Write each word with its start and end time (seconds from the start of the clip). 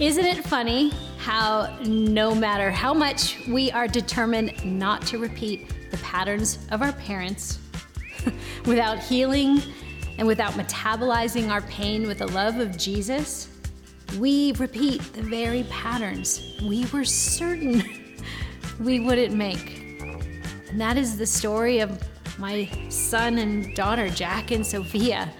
Isn't 0.00 0.24
it 0.24 0.44
funny 0.44 0.90
how 1.18 1.78
no 1.84 2.34
matter 2.34 2.68
how 2.68 2.92
much 2.92 3.38
we 3.46 3.70
are 3.70 3.86
determined 3.86 4.64
not 4.64 5.06
to 5.06 5.18
repeat 5.18 5.72
the 5.92 5.96
patterns 5.98 6.58
of 6.72 6.82
our 6.82 6.92
parents 6.94 7.60
without 8.66 8.98
healing 8.98 9.62
and 10.18 10.26
without 10.26 10.54
metabolizing 10.54 11.48
our 11.48 11.60
pain 11.62 12.08
with 12.08 12.18
the 12.18 12.26
love 12.26 12.58
of 12.58 12.76
Jesus, 12.76 13.46
we 14.18 14.50
repeat 14.54 15.00
the 15.12 15.22
very 15.22 15.62
patterns 15.70 16.56
we 16.60 16.86
were 16.86 17.04
certain 17.04 17.80
we 18.80 18.98
wouldn't 18.98 19.32
make. 19.32 19.78
And 20.70 20.80
that 20.80 20.96
is 20.96 21.16
the 21.16 21.26
story 21.26 21.78
of 21.78 22.02
my 22.36 22.68
son 22.88 23.38
and 23.38 23.76
daughter, 23.76 24.10
Jack 24.10 24.50
and 24.50 24.66
Sophia. 24.66 25.32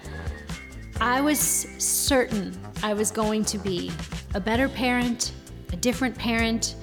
I 1.01 1.21
was 1.21 1.41
certain 1.41 2.57
I 2.85 2.95
was 2.95 3.11
going 3.11 3.45
to 3.47 3.59
be 3.59 3.91
a 4.35 4.41
better 4.41 4.69
parent, 4.69 5.33
a 5.73 5.77
different 5.77 6.19
parent, 6.19 6.75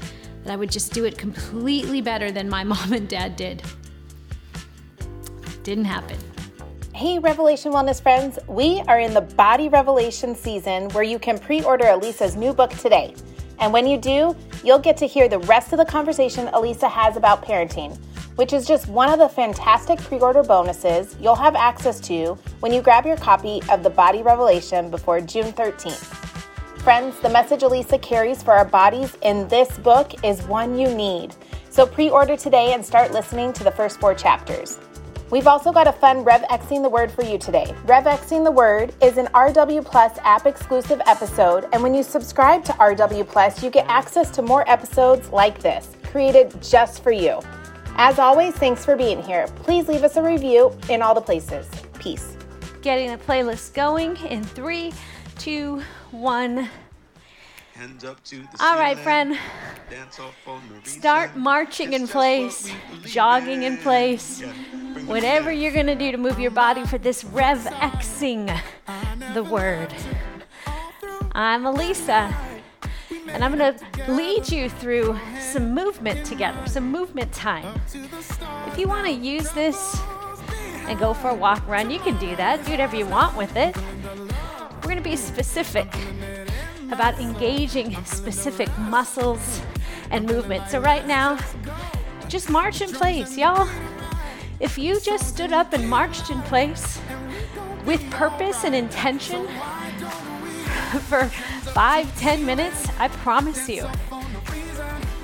that 0.43 0.53
I 0.53 0.55
would 0.55 0.71
just 0.71 0.93
do 0.93 1.03
it 1.03 1.17
completely 1.17 2.01
better 2.01 2.31
than 2.31 2.49
my 2.49 2.63
mom 2.71 2.93
and 2.93 3.07
dad 3.07 3.35
did. 3.35 3.61
Didn't 5.63 5.85
happen. 5.85 6.17
Hey, 6.93 7.19
Revelation 7.19 7.71
Wellness 7.71 8.01
friends, 8.01 8.39
we 8.47 8.81
are 8.87 8.99
in 8.99 9.13
the 9.13 9.21
Body 9.21 9.69
Revelation 9.69 10.35
season 10.35 10.89
where 10.89 11.03
you 11.03 11.19
can 11.19 11.37
pre 11.37 11.61
order 11.63 11.85
Alisa's 11.85 12.35
new 12.35 12.53
book 12.53 12.71
today. 12.71 13.15
And 13.59 13.71
when 13.71 13.85
you 13.85 13.97
do, 13.97 14.35
you'll 14.63 14.79
get 14.79 14.97
to 14.97 15.05
hear 15.05 15.27
the 15.27 15.39
rest 15.39 15.71
of 15.73 15.77
the 15.77 15.85
conversation 15.85 16.47
Alisa 16.47 16.89
has 16.89 17.17
about 17.17 17.43
parenting, 17.43 17.97
which 18.35 18.53
is 18.53 18.65
just 18.65 18.87
one 18.87 19.09
of 19.09 19.19
the 19.19 19.29
fantastic 19.29 19.99
pre 19.99 20.19
order 20.19 20.43
bonuses 20.43 21.15
you'll 21.19 21.35
have 21.35 21.55
access 21.55 21.99
to 22.01 22.37
when 22.61 22.71
you 22.71 22.81
grab 22.81 23.05
your 23.05 23.17
copy 23.17 23.61
of 23.69 23.83
the 23.83 23.89
Body 23.89 24.23
Revelation 24.23 24.89
before 24.89 25.21
June 25.21 25.51
13th. 25.53 26.30
Friends, 26.83 27.19
the 27.19 27.29
message 27.29 27.61
Alisa 27.61 28.01
carries 28.01 28.41
for 28.41 28.53
our 28.55 28.65
bodies 28.65 29.15
in 29.21 29.47
this 29.49 29.77
book 29.77 30.25
is 30.25 30.41
one 30.47 30.75
you 30.75 30.91
need. 30.91 31.35
So 31.69 31.85
pre 31.85 32.09
order 32.09 32.35
today 32.35 32.73
and 32.73 32.83
start 32.83 33.11
listening 33.11 33.53
to 33.53 33.63
the 33.63 33.69
first 33.69 33.99
four 33.99 34.15
chapters. 34.15 34.79
We've 35.29 35.45
also 35.45 35.71
got 35.71 35.87
a 35.87 35.91
fun 35.91 36.25
RevXing 36.25 36.81
the 36.81 36.89
Word 36.89 37.11
for 37.11 37.23
you 37.23 37.37
today. 37.37 37.75
RevXing 37.85 38.43
the 38.43 38.49
Word 38.49 38.95
is 38.99 39.19
an 39.19 39.27
RW 39.27 39.85
Plus 39.85 40.17
app 40.23 40.47
exclusive 40.47 40.99
episode, 41.05 41.67
and 41.71 41.83
when 41.83 41.93
you 41.93 42.01
subscribe 42.01 42.63
to 42.63 42.71
RW 42.73 43.27
Plus, 43.27 43.61
you 43.61 43.69
get 43.69 43.85
access 43.87 44.31
to 44.31 44.41
more 44.41 44.67
episodes 44.67 45.29
like 45.29 45.59
this, 45.59 45.95
created 46.05 46.51
just 46.63 47.03
for 47.03 47.11
you. 47.11 47.41
As 47.97 48.17
always, 48.17 48.55
thanks 48.55 48.83
for 48.83 48.95
being 48.95 49.21
here. 49.21 49.45
Please 49.57 49.87
leave 49.87 50.03
us 50.03 50.17
a 50.17 50.23
review 50.23 50.75
in 50.89 51.03
all 51.03 51.13
the 51.13 51.21
places. 51.21 51.69
Peace. 51.99 52.35
Getting 52.81 53.11
the 53.11 53.19
playlist 53.19 53.75
going 53.75 54.17
in 54.25 54.43
three, 54.43 54.91
two, 55.37 55.83
one. 56.11 56.69
All 58.59 58.77
right, 58.77 58.97
friend. 58.97 59.37
Start 60.83 61.35
marching 61.35 61.93
in 61.93 62.07
place, 62.07 62.71
jogging 63.05 63.63
in 63.63 63.77
place, 63.77 64.41
whatever 65.05 65.51
you're 65.51 65.71
going 65.71 65.87
to 65.87 65.95
do 65.95 66.11
to 66.11 66.17
move 66.17 66.39
your 66.39 66.51
body 66.51 66.85
for 66.85 66.97
this 66.97 67.23
RevXing 67.23 68.59
the 69.33 69.43
word. 69.43 69.93
I'm 71.31 71.63
Alisa, 71.63 72.35
and 73.29 73.43
I'm 73.43 73.57
going 73.57 73.73
to 73.73 74.11
lead 74.11 74.49
you 74.49 74.69
through 74.69 75.17
some 75.39 75.73
movement 75.73 76.25
together, 76.25 76.67
some 76.67 76.91
movement 76.91 77.31
time. 77.31 77.81
If 78.67 78.77
you 78.77 78.87
want 78.87 79.07
to 79.07 79.13
use 79.13 79.49
this 79.53 79.99
and 80.87 80.99
go 80.99 81.13
for 81.13 81.29
a 81.29 81.33
walk, 81.33 81.65
run, 81.67 81.89
you 81.89 81.99
can 81.99 82.17
do 82.17 82.35
that. 82.35 82.65
Do 82.65 82.71
whatever 82.71 82.97
you 82.97 83.05
want 83.05 83.37
with 83.37 83.55
it. 83.55 83.75
We're 84.81 84.89
going 84.89 84.97
to 84.97 85.03
be 85.03 85.15
specific 85.15 85.87
about 86.91 87.19
engaging 87.19 87.95
specific 88.03 88.67
muscles 88.79 89.61
and 90.09 90.25
movement. 90.25 90.67
So, 90.69 90.79
right 90.79 91.05
now, 91.05 91.37
just 92.27 92.49
march 92.49 92.81
in 92.81 92.91
place, 92.91 93.37
y'all. 93.37 93.69
If 94.59 94.79
you 94.79 94.99
just 94.99 95.29
stood 95.29 95.53
up 95.53 95.73
and 95.73 95.87
marched 95.87 96.31
in 96.31 96.41
place 96.43 96.99
with 97.85 98.01
purpose 98.09 98.63
and 98.63 98.73
intention 98.73 99.47
for 101.07 101.25
five, 101.75 102.19
ten 102.19 102.43
minutes, 102.43 102.87
I 102.97 103.09
promise 103.09 103.69
you, 103.69 103.87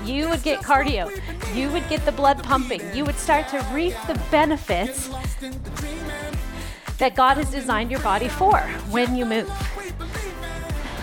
you 0.06 0.30
would 0.30 0.44
get 0.44 0.62
cardio. 0.62 1.10
You 1.56 1.72
would 1.72 1.90
get 1.90 2.06
the 2.06 2.12
blood 2.12 2.44
pumping. 2.44 2.82
You 2.96 3.06
would 3.06 3.18
start 3.18 3.48
to 3.50 3.66
reap 3.74 3.96
the 4.06 4.22
benefits 4.30 5.10
that 7.00 7.16
God 7.16 7.38
has 7.38 7.52
designed 7.52 7.92
your 7.92 8.00
body 8.02 8.28
for 8.28 8.60
when 8.90 9.16
you 9.16 9.26
move. 9.26 9.52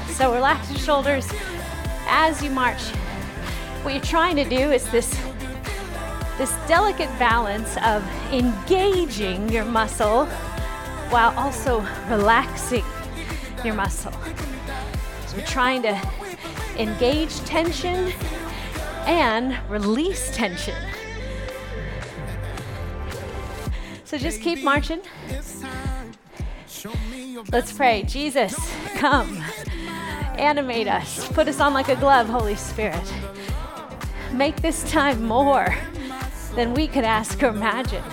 So 0.08 0.32
relax 0.32 0.70
your 0.70 0.80
shoulders 0.80 1.28
as 2.06 2.42
you 2.42 2.50
march. 2.50 2.82
What 3.82 3.94
you're 3.94 4.02
trying 4.02 4.36
to 4.36 4.44
do 4.44 4.70
is 4.72 4.88
this 4.90 5.10
this 6.38 6.52
delicate 6.66 7.10
balance 7.16 7.76
of 7.84 8.04
engaging 8.32 9.48
your 9.48 9.64
muscle 9.64 10.26
while 11.10 11.32
also 11.38 11.80
relaxing 12.08 12.84
your 13.64 13.74
muscle. 13.74 14.12
So 15.26 15.36
we're 15.36 15.46
trying 15.46 15.82
to 15.82 16.00
engage 16.76 17.38
tension 17.40 18.12
and 19.06 19.56
release 19.70 20.34
tension. 20.34 20.74
So 24.14 24.18
just 24.18 24.42
keep 24.42 24.62
marching. 24.62 25.00
Let's 27.50 27.72
pray. 27.72 28.04
Jesus, 28.04 28.54
come. 28.94 29.42
Animate 30.38 30.86
us. 30.86 31.26
Put 31.32 31.48
us 31.48 31.58
on 31.58 31.74
like 31.74 31.88
a 31.88 31.96
glove, 31.96 32.28
Holy 32.28 32.54
Spirit. 32.54 33.12
Make 34.32 34.62
this 34.62 34.88
time 34.88 35.24
more 35.24 35.76
than 36.54 36.74
we 36.74 36.86
could 36.86 37.02
ask 37.02 37.42
or 37.42 37.48
imagine. 37.48 38.04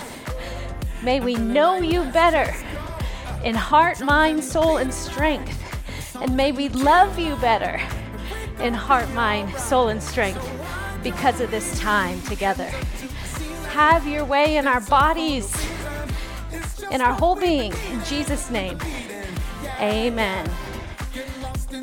May 1.04 1.20
we 1.20 1.36
know 1.36 1.76
you 1.76 2.02
better 2.06 2.52
in 3.44 3.54
heart, 3.54 4.00
mind, 4.00 4.42
soul, 4.42 4.78
and 4.78 4.92
strength. 4.92 5.56
And 6.20 6.36
may 6.36 6.50
we 6.50 6.68
love 6.70 7.16
you 7.16 7.36
better 7.36 7.80
in 8.58 8.74
heart, 8.74 9.08
mind, 9.12 9.54
soul, 9.54 9.86
and 9.86 10.02
strength 10.02 10.50
because 11.04 11.40
of 11.40 11.52
this 11.52 11.78
time 11.78 12.20
together. 12.22 12.66
Have 13.68 14.04
your 14.04 14.24
way 14.24 14.56
in 14.56 14.66
our 14.66 14.80
bodies 14.80 15.54
in 16.92 17.00
our 17.00 17.14
whole 17.14 17.34
being. 17.34 17.72
In 17.90 18.04
Jesus' 18.04 18.50
name, 18.50 18.78
amen. 19.80 20.48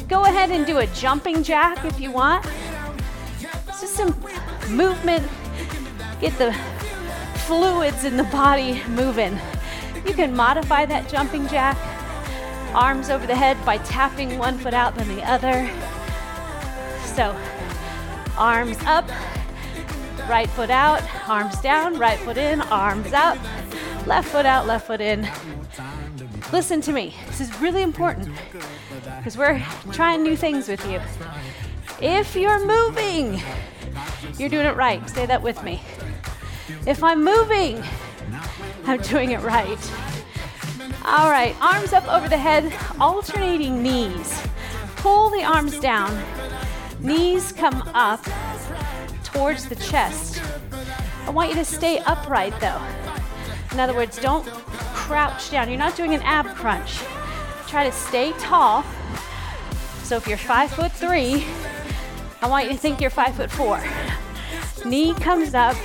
Go 0.08 0.24
ahead 0.24 0.52
and 0.52 0.66
do 0.66 0.78
a 0.78 0.88
jumping 0.88 1.44
jack 1.44 1.84
if 1.84 2.00
you 2.00 2.12
want. 2.12 2.46
Just 3.66 3.96
some 3.96 4.16
movement. 4.70 5.28
Get 6.22 6.38
the 6.38 6.54
fluids 7.48 8.04
in 8.04 8.18
the 8.18 8.24
body 8.26 8.84
moving. 8.90 9.38
You 10.06 10.14
can 10.14 10.36
modify 10.36 10.86
that 10.86 11.10
jumping 11.10 11.48
jack. 11.48 11.78
Arms 12.76 13.10
over 13.10 13.26
the 13.26 13.36
head 13.36 13.58
by 13.66 13.78
tapping 13.80 14.38
one 14.38 14.60
foot 14.60 14.76
out, 14.76 14.96
then 14.96 15.08
the 15.16 15.24
other. 15.24 15.68
So, 17.16 17.36
arms 18.38 18.78
up, 18.86 19.10
right 20.30 20.50
foot 20.50 20.70
out, 20.70 21.02
arms 21.28 21.60
down, 21.62 21.98
right 21.98 22.20
foot 22.20 22.38
in, 22.38 22.62
arms 22.62 23.12
up, 23.14 23.38
Left 24.06 24.30
foot 24.30 24.46
out, 24.46 24.66
left 24.66 24.88
foot 24.88 25.02
in. 25.02 25.28
Listen 26.52 26.82
to 26.82 26.92
me. 26.92 27.16
This 27.28 27.42
is 27.42 27.62
really 27.62 27.82
important 27.82 28.30
because 29.18 29.38
we're 29.38 29.64
trying 29.92 30.24
new 30.24 30.36
things 30.36 30.68
with 30.68 30.86
you. 30.90 31.00
If 32.02 32.36
you're 32.36 32.66
moving, 32.66 33.42
you're 34.38 34.50
doing 34.50 34.66
it 34.66 34.76
right. 34.76 35.08
Say 35.10 35.26
that 35.26 35.42
with 35.42 35.64
me. 35.64 35.82
If 36.88 37.04
I'm 37.04 37.24
moving, 37.24 37.84
I'm 38.86 39.02
doing 39.02 39.32
it 39.32 39.42
right. 39.42 39.92
All 41.06 41.30
right, 41.30 41.56
arms 41.62 41.94
up 41.94 42.08
over 42.08 42.28
the 42.28 42.38
head, 42.38 42.74
alternating 43.00 43.82
knees. 43.82 44.42
Pull 44.98 45.30
the 45.30 45.44
arms 45.44 45.80
down, 45.80 46.22
knees 47.00 47.52
come 47.52 47.82
up 47.94 48.24
towards 49.24 49.68
the 49.70 49.76
chest. 49.76 50.42
I 51.26 51.30
want 51.30 51.50
you 51.50 51.56
to 51.56 51.66
stay 51.66 52.00
upright 52.00 52.60
though. 52.60 52.82
In 53.72 53.80
other 53.80 53.94
words, 53.94 54.20
don't 54.20 54.46
crouch 54.94 55.52
down. 55.52 55.70
You're 55.70 55.78
not 55.78 55.96
doing 55.96 56.14
an 56.14 56.22
ab 56.24 56.48
crunch. 56.56 57.00
Try 57.68 57.86
to 57.86 57.92
stay 57.92 58.32
tall. 58.34 58.84
So 60.04 60.18
if 60.18 60.28
you're 60.28 60.38
five 60.38 60.72
foot 60.72 60.92
three, 60.92 61.46
I 62.42 62.48
want 62.48 62.66
you 62.66 62.72
to 62.72 62.78
think 62.78 63.00
you're 63.00 63.10
five 63.10 63.36
foot 63.36 63.52
four. 63.52 63.82
Knee 64.86 65.14
comes 65.14 65.54
up. 65.54 65.76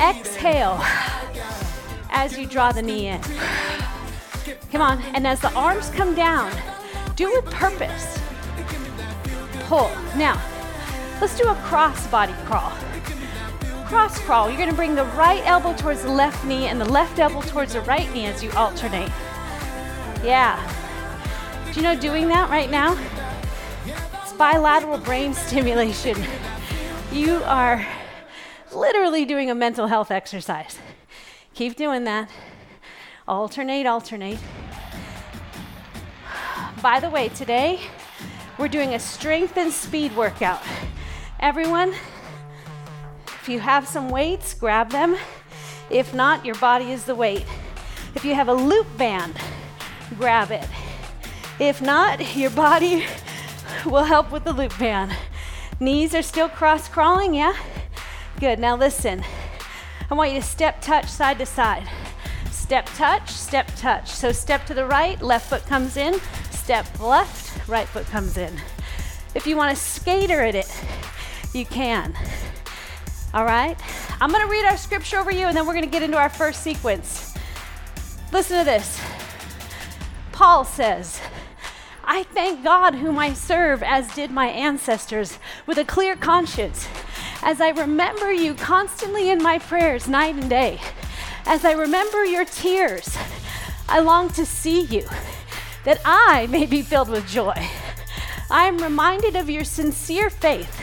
Exhale 0.00 0.78
as 2.10 2.38
you 2.38 2.46
draw 2.46 2.70
the 2.70 2.82
knee 2.82 3.08
in. 3.08 3.20
Come 4.70 4.80
on. 4.80 5.02
And 5.14 5.26
as 5.26 5.40
the 5.40 5.52
arms 5.54 5.90
come 5.90 6.14
down, 6.14 6.52
do 7.16 7.32
with 7.32 7.46
purpose. 7.46 8.20
Pull. 9.64 9.90
Now, 10.16 10.40
let's 11.20 11.36
do 11.36 11.48
a 11.48 11.54
cross 11.56 12.06
body 12.08 12.34
crawl 12.44 12.72
cross 13.86 14.18
crawl, 14.18 14.48
you're 14.48 14.58
going 14.58 14.68
to 14.68 14.74
bring 14.74 14.96
the 14.96 15.04
right 15.04 15.46
elbow 15.46 15.72
towards 15.72 16.02
the 16.02 16.10
left 16.10 16.44
knee 16.44 16.66
and 16.66 16.80
the 16.80 16.84
left 16.84 17.20
elbow 17.20 17.40
towards 17.42 17.74
the 17.74 17.80
right 17.82 18.12
knee 18.12 18.26
as 18.26 18.42
you 18.42 18.50
alternate. 18.52 19.10
Yeah. 20.24 20.60
Do 21.72 21.80
you 21.80 21.82
know 21.82 21.94
doing 21.94 22.26
that 22.26 22.50
right 22.50 22.68
now? 22.68 22.98
It's 24.22 24.32
bilateral 24.32 24.98
brain 24.98 25.34
stimulation. 25.46 26.16
You 27.12 27.42
are 27.44 27.86
literally 28.74 29.24
doing 29.24 29.50
a 29.50 29.54
mental 29.54 29.86
health 29.86 30.10
exercise. 30.10 30.78
Keep 31.54 31.76
doing 31.76 32.02
that. 32.04 32.28
Alternate, 33.28 33.86
alternate. 33.86 34.38
By 36.82 36.98
the 36.98 37.08
way, 37.08 37.28
today 37.28 37.80
we're 38.58 38.68
doing 38.68 38.94
a 38.94 38.98
strength 38.98 39.56
and 39.56 39.72
speed 39.72 40.16
workout. 40.16 40.62
Everyone, 41.38 41.94
if 43.46 43.52
you 43.52 43.60
have 43.60 43.86
some 43.86 44.08
weights, 44.08 44.54
grab 44.54 44.90
them. 44.90 45.16
If 45.88 46.12
not, 46.12 46.44
your 46.44 46.56
body 46.56 46.90
is 46.90 47.04
the 47.04 47.14
weight. 47.14 47.46
If 48.16 48.24
you 48.24 48.34
have 48.34 48.48
a 48.48 48.52
loop 48.52 48.88
band, 48.98 49.36
grab 50.18 50.50
it. 50.50 50.66
If 51.60 51.80
not, 51.80 52.36
your 52.36 52.50
body 52.50 53.06
will 53.86 54.02
help 54.02 54.32
with 54.32 54.42
the 54.42 54.52
loop 54.52 54.76
band. 54.80 55.16
Knees 55.78 56.12
are 56.12 56.22
still 56.22 56.48
cross 56.48 56.88
crawling, 56.88 57.34
yeah? 57.34 57.56
Good. 58.40 58.58
Now 58.58 58.74
listen. 58.74 59.22
I 60.10 60.14
want 60.14 60.32
you 60.32 60.40
to 60.40 60.44
step 60.44 60.80
touch 60.80 61.06
side 61.06 61.38
to 61.38 61.46
side. 61.46 61.88
Step 62.50 62.86
touch, 62.96 63.30
step 63.30 63.70
touch. 63.76 64.10
So 64.10 64.32
step 64.32 64.66
to 64.66 64.74
the 64.74 64.86
right, 64.86 65.22
left 65.22 65.50
foot 65.50 65.64
comes 65.66 65.96
in. 65.96 66.18
Step 66.50 66.98
left, 66.98 67.68
right 67.68 67.86
foot 67.86 68.06
comes 68.06 68.38
in. 68.38 68.52
If 69.36 69.46
you 69.46 69.56
want 69.56 69.70
to 69.70 69.80
skater 69.80 70.42
at 70.42 70.56
it, 70.56 70.84
you 71.54 71.64
can. 71.64 72.12
All 73.36 73.44
right? 73.44 73.78
I'm 74.18 74.30
going 74.30 74.42
to 74.42 74.50
read 74.50 74.64
our 74.64 74.78
scripture 74.78 75.18
over 75.18 75.30
you 75.30 75.44
and 75.44 75.54
then 75.54 75.66
we're 75.66 75.74
going 75.74 75.84
to 75.84 75.90
get 75.90 76.02
into 76.02 76.16
our 76.16 76.30
first 76.30 76.62
sequence. 76.62 77.34
Listen 78.32 78.60
to 78.60 78.64
this. 78.64 78.98
Paul 80.32 80.64
says, 80.64 81.20
I 82.02 82.22
thank 82.22 82.64
God 82.64 82.94
whom 82.94 83.18
I 83.18 83.34
serve, 83.34 83.82
as 83.82 84.14
did 84.14 84.30
my 84.30 84.46
ancestors, 84.46 85.38
with 85.66 85.76
a 85.76 85.84
clear 85.84 86.16
conscience, 86.16 86.88
as 87.42 87.60
I 87.60 87.68
remember 87.68 88.32
you 88.32 88.54
constantly 88.54 89.28
in 89.28 89.42
my 89.42 89.58
prayers 89.58 90.08
night 90.08 90.36
and 90.36 90.48
day. 90.48 90.80
As 91.44 91.62
I 91.62 91.72
remember 91.72 92.24
your 92.24 92.46
tears, 92.46 93.18
I 93.86 94.00
long 94.00 94.30
to 94.30 94.46
see 94.46 94.80
you, 94.80 95.06
that 95.84 96.00
I 96.06 96.46
may 96.46 96.64
be 96.64 96.80
filled 96.80 97.10
with 97.10 97.28
joy. 97.28 97.68
I 98.50 98.64
am 98.64 98.78
reminded 98.78 99.36
of 99.36 99.50
your 99.50 99.64
sincere 99.64 100.30
faith, 100.30 100.80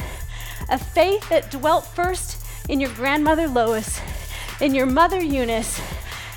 a 0.69 0.77
faith 0.77 1.27
that 1.29 1.49
dwelt 1.49 1.87
first 1.87 2.41
in 2.69 2.79
your 2.79 2.91
grandmother 2.91 3.47
Lois, 3.47 3.99
in 4.61 4.73
your 4.73 4.85
mother 4.85 5.21
Eunice, 5.21 5.81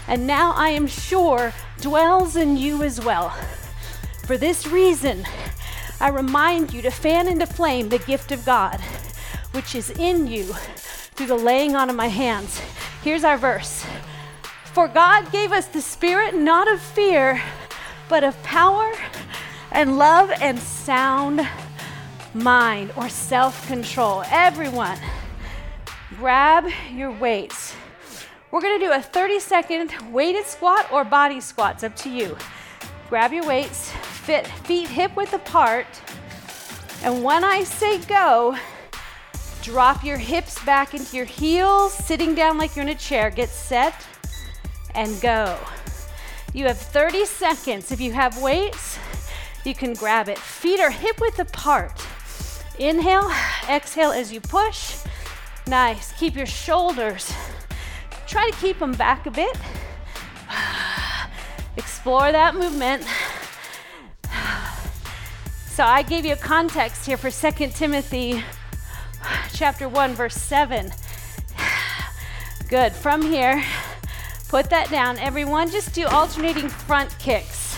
and 0.09 0.27
now 0.27 0.53
I 0.53 0.71
am 0.71 0.87
sure 0.87 1.53
dwells 1.81 2.37
in 2.37 2.57
you 2.57 2.83
as 2.83 3.05
well. 3.05 3.31
For 4.25 4.37
this 4.37 4.67
reason, 4.67 5.25
I 6.01 6.09
remind 6.09 6.73
you 6.73 6.83
to 6.83 6.91
fan 6.91 7.29
into 7.29 7.47
flame 7.47 7.89
the 7.89 7.99
gift 7.99 8.33
of 8.33 8.45
God, 8.45 8.81
which 9.53 9.75
is 9.75 9.91
in 9.91 10.27
you 10.27 10.45
through 11.15 11.27
the 11.27 11.37
laying 11.37 11.75
on 11.75 11.89
of 11.89 11.97
my 11.97 12.09
hands. 12.09 12.61
Here's 13.03 13.25
our 13.25 13.39
verse 13.39 13.85
For 14.65 14.89
God 14.89 15.33
gave 15.33 15.53
us 15.53 15.67
the 15.69 15.81
spirit 15.81 16.35
not 16.35 16.71
of 16.71 16.81
fear, 16.81 17.43
but 18.09 18.25
of 18.25 18.41
power 18.43 18.93
and 19.71 19.97
love 19.99 20.31
and 20.41 20.59
sound 20.59 21.47
mind 22.35 22.93
or 22.97 23.09
self 23.09 23.67
control. 23.67 24.23
Everyone, 24.31 24.99
grab 26.19 26.67
your 26.93 27.11
weights. 27.11 27.75
We're 28.51 28.63
gonna 28.63 28.79
do 28.79 28.93
a 28.93 29.03
30 29.03 29.39
second 29.39 29.93
weighted 30.13 30.47
squat 30.47 30.91
or 30.91 31.05
body 31.05 31.41
squats, 31.41 31.85
up 31.85 31.95
to 31.97 32.11
you. 32.11 32.37
Grab 33.11 33.33
your 33.33 33.47
weights, 33.47 33.91
fit, 33.91 34.47
feet 34.47 34.89
hip 34.89 35.15
width 35.15 35.35
apart. 35.35 35.87
And 37.03 37.23
when 37.23 37.45
I 37.45 37.65
say 37.65 37.99
go, 37.99 38.57
drop 39.63 40.03
your 40.05 40.17
hips 40.17 40.63
back 40.65 40.95
into 40.95 41.17
your 41.17 41.27
heels, 41.27 41.93
sitting 41.93 42.35
down 42.35 42.57
like 42.57 42.75
you're 42.75 42.85
in 42.85 42.89
a 42.89 42.95
chair. 42.95 43.31
Get 43.31 43.51
set 43.51 44.07
and 44.95 45.21
go. 45.21 45.59
You 46.55 46.65
have 46.65 46.79
30 46.79 47.27
seconds. 47.27 47.93
If 47.93 48.01
you 48.01 48.13
have 48.13 48.41
weights, 48.41 48.99
you 49.65 49.75
can 49.75 49.93
grab 49.93 50.29
it. 50.29 50.39
Feet 50.39 50.81
are 50.81 50.91
hip 50.91 51.21
width 51.21 51.39
apart. 51.39 52.01
Inhale, 52.79 53.31
exhale 53.69 54.13
as 54.13 54.33
you 54.33 54.41
push. 54.41 54.97
Nice. 55.67 56.13
Keep 56.13 56.37
your 56.37 56.47
shoulders. 56.47 57.33
Try 58.27 58.51
to 58.51 58.57
keep 58.59 58.79
them 58.79 58.93
back 58.93 59.27
a 59.27 59.31
bit. 59.31 59.57
Explore 61.77 62.33
that 62.33 62.55
movement. 62.55 63.05
So 65.69 65.85
I 65.85 66.01
gave 66.01 66.25
you 66.25 66.33
a 66.33 66.37
context 66.37 67.05
here 67.05 67.19
for 67.19 67.31
2 67.31 67.69
Timothy 67.69 68.43
chapter 69.53 69.91
1 69.91 70.15
verse 70.15 70.35
7. 70.35 70.91
Good. 72.71 72.93
From 72.95 73.21
here, 73.21 73.63
put 74.49 74.71
that 74.71 74.91
down. 74.91 75.19
Everyone 75.19 75.71
just 75.71 75.95
do 75.95 76.07
alternating 76.07 76.71
front 76.71 77.15
kicks. 77.19 77.77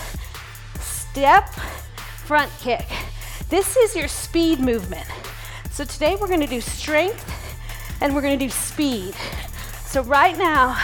Step, 0.79 1.49
front 2.25 2.49
kick. 2.61 2.85
This 3.49 3.75
is 3.75 3.97
your 3.97 4.07
speed 4.07 4.61
movement. 4.61 5.07
So 5.69 5.83
today 5.83 6.15
we're 6.15 6.27
going 6.29 6.39
to 6.39 6.47
do 6.47 6.61
strength 6.61 7.38
and 8.01 8.13
we're 8.13 8.21
to 8.39 8.45
do 8.45 8.49
speed. 8.49 9.13
So 9.85 10.03
right 10.03 10.37
now, 10.37 10.75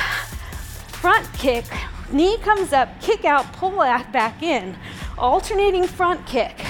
front 0.87 1.31
kick, 1.33 1.65
knee 2.11 2.37
comes 2.39 2.73
up, 2.73 3.01
kick 3.01 3.25
out, 3.25 3.51
pull 3.53 3.71
back 4.11 4.41
in. 4.41 4.75
Alternating 5.17 5.85
front 5.87 6.25
kick. 6.25 6.65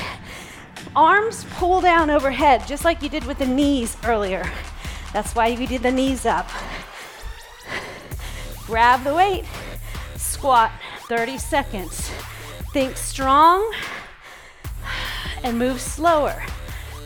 Arms 0.96 1.46
pull 1.52 1.82
down 1.82 2.10
overhead, 2.10 2.66
just 2.68 2.86
like 2.86 3.02
you 3.02 3.10
did 3.10 3.26
with 3.26 3.40
the 3.40 3.46
knees 3.46 3.98
earlier. 4.06 4.50
That's 5.14 5.34
why 5.34 5.56
we 5.56 5.66
did 5.66 5.82
the 5.82 5.92
knees 5.92 6.26
up. 6.26 6.50
Grab 8.66 9.04
the 9.04 9.14
weight, 9.14 9.46
squat 10.16 10.72
30 11.08 11.38
seconds. 11.38 12.12
Think 12.74 12.98
strong 12.98 13.74
and 15.44 15.58
move 15.58 15.80
slower. 15.80 16.44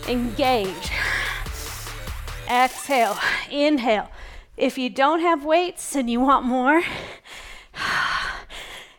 Engage. 0.07 0.91
Exhale, 2.49 3.17
inhale. 3.51 4.09
If 4.57 4.77
you 4.77 4.89
don't 4.89 5.19
have 5.19 5.45
weights 5.45 5.95
and 5.95 6.09
you 6.09 6.19
want 6.19 6.45
more, 6.45 6.81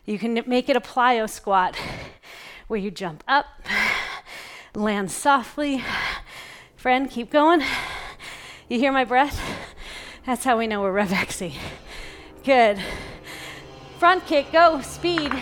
you 0.06 0.18
can 0.18 0.42
make 0.46 0.68
it 0.68 0.76
a 0.76 0.80
plyo 0.80 1.28
squat 1.28 1.76
where 2.68 2.78
you 2.78 2.90
jump 2.90 3.24
up 3.26 3.46
land 4.74 5.10
softly. 5.10 5.82
Friend, 6.76 7.10
keep 7.10 7.30
going. 7.30 7.62
You 8.68 8.78
hear 8.78 8.92
my 8.92 9.04
breath? 9.04 9.40
That's 10.24 10.44
how 10.44 10.56
we 10.56 10.66
know 10.66 10.80
we're 10.80 10.94
revexing. 10.94 11.54
Good. 12.44 12.78
Front 13.98 14.26
kick, 14.26 14.52
go, 14.52 14.80
speed. 14.80 15.32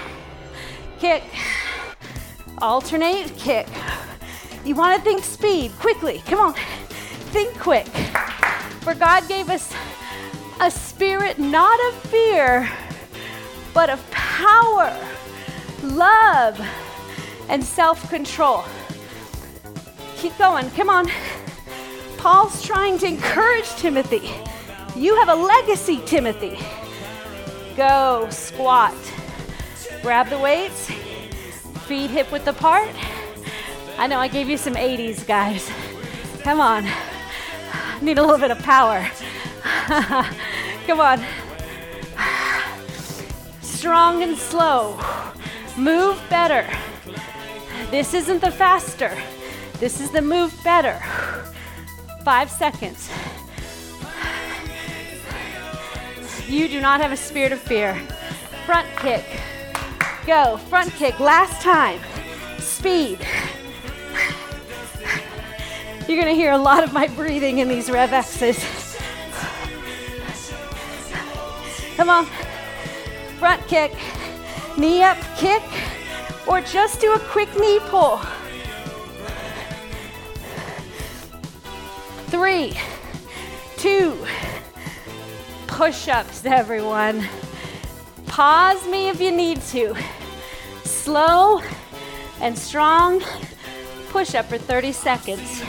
Kick. 0.99 1.23
Alternate, 2.59 3.37
kick. 3.37 3.69
You 4.65 4.75
want 4.75 4.99
to 4.99 5.05
think 5.05 5.23
speed, 5.23 5.73
quickly. 5.79 6.23
Come 6.27 6.41
on. 6.41 6.55
Think 7.31 7.59
quick. 7.59 7.87
For 8.81 8.95
God 8.95 9.29
gave 9.29 9.51
us 9.51 9.75
a 10.61 10.71
spirit 10.71 11.39
not 11.39 11.79
of 11.89 11.95
fear, 12.05 12.69
but 13.75 13.91
of 13.91 14.11
power, 14.11 14.97
love, 15.83 16.59
and 17.49 17.63
self 17.63 18.09
control. 18.09 18.65
Keep 20.17 20.39
going. 20.39 20.71
Come 20.71 20.89
on. 20.89 21.09
Paul's 22.17 22.63
trying 22.63 22.99
to 22.99 23.07
encourage 23.07 23.69
Timothy. 23.77 24.31
You 24.99 25.15
have 25.17 25.29
a 25.29 25.35
legacy, 25.35 26.01
Timothy. 26.07 26.59
Go, 27.77 28.27
squat. 28.31 28.97
Grab 30.03 30.29
the 30.29 30.39
weights. 30.39 30.91
Feet 31.87 32.11
hip 32.11 32.33
width 32.33 32.49
apart. 32.49 32.91
I 33.99 34.07
know 34.07 34.19
I 34.19 34.29
gave 34.29 34.49
you 34.49 34.57
some 34.57 34.75
80s, 34.75 35.27
guys. 35.27 35.71
Come 36.43 36.61
on. 36.61 36.89
Need 38.03 38.19
a 38.19 38.23
little 38.23 38.39
bit 38.39 38.51
of 38.51 38.59
power. 38.61 39.09
Come 40.87 41.01
on. 41.01 41.25
Strong 43.61 44.23
and 44.23 44.37
slow. 44.37 45.01
Move 45.77 46.23
better. 46.31 46.69
This 47.91 48.15
isn't 48.15 48.41
the 48.41 48.51
faster. 48.51 49.17
This 49.81 50.01
is 50.01 50.11
the 50.11 50.23
move 50.23 50.55
better. 50.63 51.01
Five 52.25 52.51
seconds. 52.51 53.11
You 56.47 56.69
do 56.69 56.81
not 56.81 57.01
have 57.01 57.13
a 57.13 57.17
spirit 57.17 57.53
of 57.53 57.61
fear. 57.61 57.95
Front 58.65 58.89
kick. 58.99 59.25
Go. 60.27 60.57
Front 60.69 60.93
kick. 60.93 61.19
Last 61.19 61.63
time. 61.63 62.01
Speed. 62.59 63.19
You're 66.09 66.21
going 66.21 66.35
to 66.35 66.41
hear 66.41 66.53
a 66.53 66.59
lot 66.59 66.83
of 66.83 66.93
my 66.93 67.07
breathing 67.09 67.59
in 67.59 67.69
these 67.69 67.91
Rev 67.91 68.13
X's. 68.13 68.59
Come 71.97 72.11
on. 72.11 72.27
Front 73.39 73.67
kick. 73.69 73.93
Knee 74.77 75.03
up, 75.03 75.19
kick, 75.37 75.63
or 76.47 76.61
just 76.61 77.01
do 77.01 77.13
a 77.13 77.19
quick 77.19 77.49
knee 77.61 77.79
pull. 77.87 78.21
three, 82.29 82.73
two, 83.79 84.17
push 85.67 86.09
ups, 86.09 86.45
everyone. 86.45 87.27
Pause 88.27 88.87
me 88.89 89.09
if 89.09 89.21
you 89.21 89.33
need 89.33 89.61
to. 89.63 89.95
Slow 90.85 91.63
and 92.41 92.57
strong 92.57 93.23
push 94.09 94.35
up 94.35 94.47
for 94.47 94.59
30 94.59 94.93
seconds. 94.93 95.63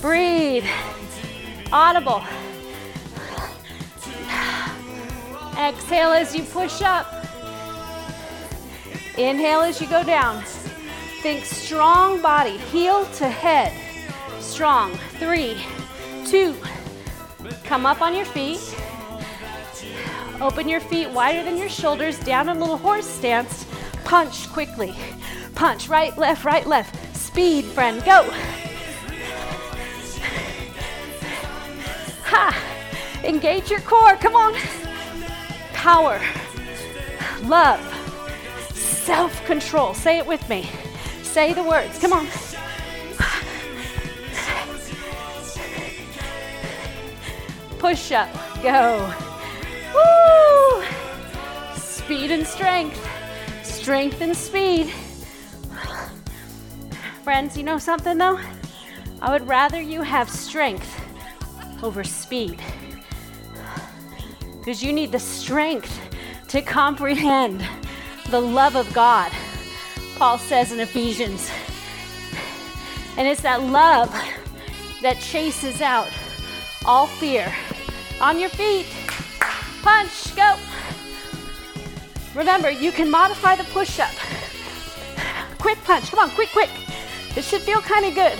Breathe. 0.00 0.64
Audible. 1.72 2.22
Exhale 5.58 6.12
as 6.12 6.34
you 6.34 6.42
push 6.42 6.80
up. 6.82 7.06
Inhale 9.18 9.60
as 9.60 9.80
you 9.80 9.86
go 9.86 10.02
down. 10.02 10.42
Think 11.22 11.44
strong 11.44 12.22
body, 12.22 12.56
heel 12.56 13.04
to 13.16 13.28
head. 13.28 13.72
Strong. 14.40 14.92
Three, 15.18 15.58
two. 16.24 16.56
Come 17.64 17.84
up 17.84 18.00
on 18.00 18.14
your 18.14 18.24
feet. 18.24 18.60
Open 20.40 20.66
your 20.66 20.80
feet 20.80 21.10
wider 21.10 21.44
than 21.44 21.58
your 21.58 21.68
shoulders, 21.68 22.18
down 22.20 22.48
in 22.48 22.56
a 22.56 22.60
little 22.60 22.78
horse 22.78 23.06
stance. 23.06 23.66
Punch 24.04 24.48
quickly. 24.50 24.94
Punch, 25.60 25.90
right, 25.90 26.16
left, 26.16 26.46
right, 26.46 26.66
left. 26.66 27.14
Speed, 27.14 27.66
friend, 27.66 28.02
go. 28.06 28.26
Ha! 32.24 33.20
Engage 33.24 33.70
your 33.70 33.80
core, 33.80 34.16
come 34.16 34.34
on. 34.36 34.54
Power, 35.74 36.18
love, 37.42 37.78
self 38.72 39.44
control. 39.44 39.92
Say 39.92 40.16
it 40.16 40.26
with 40.26 40.48
me. 40.48 40.66
Say 41.22 41.52
the 41.52 41.62
words, 41.62 41.98
come 41.98 42.14
on. 42.14 42.26
Push 47.78 48.12
up, 48.12 48.32
go. 48.62 49.12
Woo! 49.94 50.84
Speed 51.74 52.30
and 52.30 52.46
strength, 52.46 53.06
strength 53.62 54.22
and 54.22 54.34
speed. 54.34 54.90
Friends, 57.30 57.56
you 57.56 57.62
know 57.62 57.78
something 57.78 58.18
though? 58.18 58.40
I 59.22 59.30
would 59.30 59.46
rather 59.46 59.80
you 59.80 60.02
have 60.02 60.28
strength 60.28 61.00
over 61.80 62.02
speed. 62.02 62.60
Because 64.58 64.82
you 64.82 64.92
need 64.92 65.12
the 65.12 65.20
strength 65.20 65.96
to 66.48 66.60
comprehend 66.60 67.64
the 68.30 68.40
love 68.40 68.74
of 68.74 68.92
God, 68.92 69.30
Paul 70.16 70.38
says 70.38 70.72
in 70.72 70.80
Ephesians. 70.80 71.48
And 73.16 73.28
it's 73.28 73.42
that 73.42 73.62
love 73.62 74.10
that 75.00 75.20
chases 75.20 75.80
out 75.80 76.08
all 76.84 77.06
fear. 77.06 77.54
On 78.20 78.40
your 78.40 78.50
feet, 78.50 78.86
punch, 79.82 80.34
go. 80.34 80.56
Remember, 82.34 82.72
you 82.72 82.90
can 82.90 83.08
modify 83.08 83.54
the 83.54 83.62
push 83.70 84.00
up. 84.00 84.10
Quick 85.58 85.78
punch, 85.84 86.10
come 86.10 86.18
on, 86.18 86.30
quick, 86.30 86.48
quick. 86.48 86.70
This 87.34 87.48
should 87.48 87.62
feel 87.62 87.80
kind 87.80 88.06
of 88.06 88.14
good. 88.14 88.38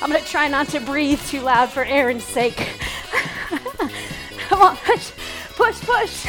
I'm 0.00 0.10
gonna 0.10 0.24
try 0.24 0.48
not 0.48 0.68
to 0.68 0.80
breathe 0.80 1.20
too 1.26 1.40
loud 1.40 1.70
for 1.70 1.84
Aaron's 1.84 2.24
sake. 2.24 2.56
Come 4.48 4.60
on, 4.60 4.76
push, 4.76 5.12
push, 5.56 5.80
push. 5.80 6.26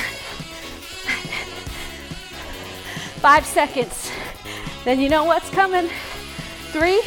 Five 3.20 3.46
seconds. 3.46 4.12
Then 4.84 5.00
you 5.00 5.10
know 5.10 5.24
what's 5.26 5.50
coming. 5.50 5.90
Three, 6.72 7.02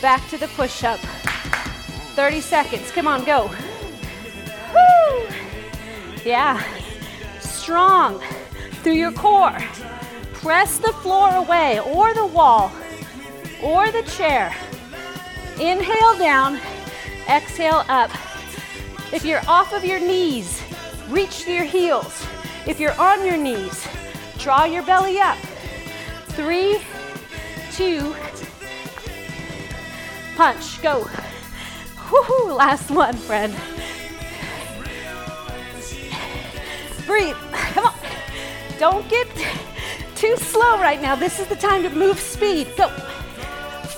back 0.00 0.28
to 0.28 0.36
the 0.36 0.48
push 0.48 0.84
up. 0.84 1.00
30 2.14 2.40
seconds. 2.40 2.90
Come 2.90 3.08
on, 3.08 3.24
go. 3.24 3.50
Woo! 4.74 5.26
Yeah. 6.24 6.62
Strong 7.40 8.20
through 8.82 8.94
your 8.94 9.12
core. 9.12 9.58
Press 10.42 10.78
the 10.78 10.92
floor 10.94 11.30
away 11.36 11.78
or 11.78 12.12
the 12.14 12.26
wall 12.26 12.72
or 13.62 13.92
the 13.92 14.02
chair. 14.02 14.52
Inhale 15.60 16.18
down, 16.18 16.58
exhale 17.28 17.84
up. 17.88 18.10
If 19.12 19.24
you're 19.24 19.46
off 19.46 19.72
of 19.72 19.84
your 19.84 20.00
knees, 20.00 20.60
reach 21.08 21.44
to 21.44 21.52
your 21.52 21.64
heels. 21.64 22.26
If 22.66 22.80
you're 22.80 23.00
on 23.00 23.24
your 23.24 23.36
knees, 23.36 23.86
draw 24.38 24.64
your 24.64 24.82
belly 24.82 25.20
up. 25.20 25.38
Three, 26.30 26.80
two, 27.70 28.12
punch, 30.34 30.82
go. 30.82 31.04
Woohoo, 32.10 32.56
last 32.56 32.90
one, 32.90 33.14
friend. 33.14 33.54
Breathe, 37.06 37.36
come 37.52 37.84
on. 37.84 37.94
Don't 38.80 39.08
get 39.08 39.28
too 40.22 40.36
slow 40.36 40.78
right 40.78 41.02
now. 41.02 41.16
This 41.16 41.40
is 41.40 41.48
the 41.48 41.56
time 41.56 41.82
to 41.82 41.90
move 41.90 42.16
speed. 42.16 42.68
Go. 42.76 42.88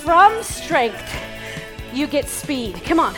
From 0.01 0.43
strength 0.43 1.15
you 1.93 2.07
get 2.07 2.31
speed. 2.31 2.83
Come 2.83 2.99
on. 2.99 3.15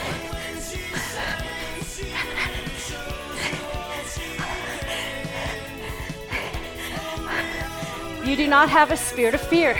You 8.24 8.34
do 8.34 8.48
not 8.48 8.68
have 8.70 8.90
a 8.90 8.96
spirit 8.96 9.36
of 9.36 9.40
fear. 9.40 9.78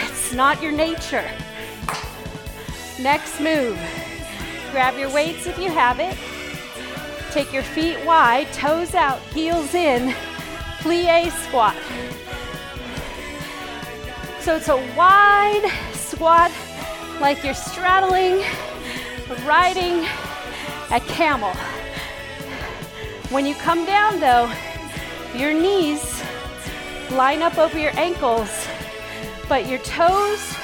It's 0.00 0.34
not 0.34 0.62
your 0.62 0.72
nature. 0.72 1.26
Next 3.00 3.40
move. 3.40 3.80
Grab 4.72 4.98
your 4.98 5.10
weights 5.10 5.46
if 5.46 5.58
you 5.58 5.70
have 5.70 6.00
it. 6.00 6.18
Take 7.32 7.50
your 7.50 7.62
feet 7.62 7.96
wide, 8.04 8.52
toes 8.52 8.94
out, 8.94 9.20
heels 9.32 9.72
in, 9.72 10.14
plie 10.80 11.30
squat. 11.30 11.74
So 14.46 14.54
it's 14.54 14.68
a 14.68 14.76
wide 14.96 15.68
squat 15.92 16.52
like 17.20 17.42
you're 17.42 17.52
straddling, 17.52 18.44
riding 19.44 20.06
a 20.92 21.00
camel. 21.00 21.52
When 23.30 23.44
you 23.44 23.56
come 23.56 23.84
down, 23.84 24.20
though, 24.20 24.48
your 25.34 25.52
knees 25.52 26.22
line 27.10 27.42
up 27.42 27.58
over 27.58 27.76
your 27.76 27.90
ankles, 27.98 28.68
but 29.48 29.66
your 29.66 29.80
toes 29.80 30.54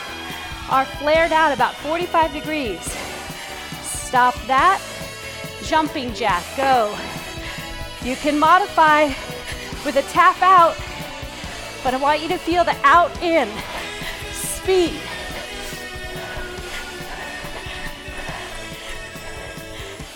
are 0.71 0.85
flared 0.85 1.33
out 1.33 1.53
about 1.53 1.75
45 1.75 2.33
degrees. 2.33 2.81
Stop 3.83 4.37
that. 4.47 4.81
Jumping 5.65 6.15
jack, 6.15 6.45
go. 6.57 6.97
You 8.05 8.15
can 8.15 8.39
modify 8.39 9.07
with 9.85 9.97
a 9.97 10.03
tap 10.13 10.41
out, 10.41 10.77
but 11.83 11.95
I 11.95 11.97
want 11.97 12.23
you 12.23 12.29
to 12.29 12.39
feel 12.39 12.65
the 12.65 12.77
out 12.85 13.11
in 13.23 13.49
speed. 14.33 15.01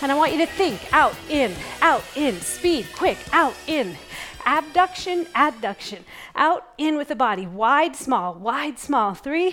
And 0.03 0.13
I 0.13 0.15
want 0.15 0.33
you 0.33 0.39
to 0.39 0.47
think 0.47 0.81
out, 0.93 1.17
in, 1.29 1.53
out, 1.81 2.05
in, 2.15 2.41
speed, 2.41 2.87
quick, 2.95 3.19
out, 3.33 3.55
in. 3.67 3.97
Abduction, 4.45 5.25
adduction. 5.35 5.99
Out, 6.37 6.69
in 6.79 6.97
with 6.97 7.09
the 7.09 7.17
body. 7.17 7.47
Wide, 7.47 7.97
small, 7.97 8.35
wide, 8.35 8.79
small. 8.79 9.15
Three, 9.15 9.51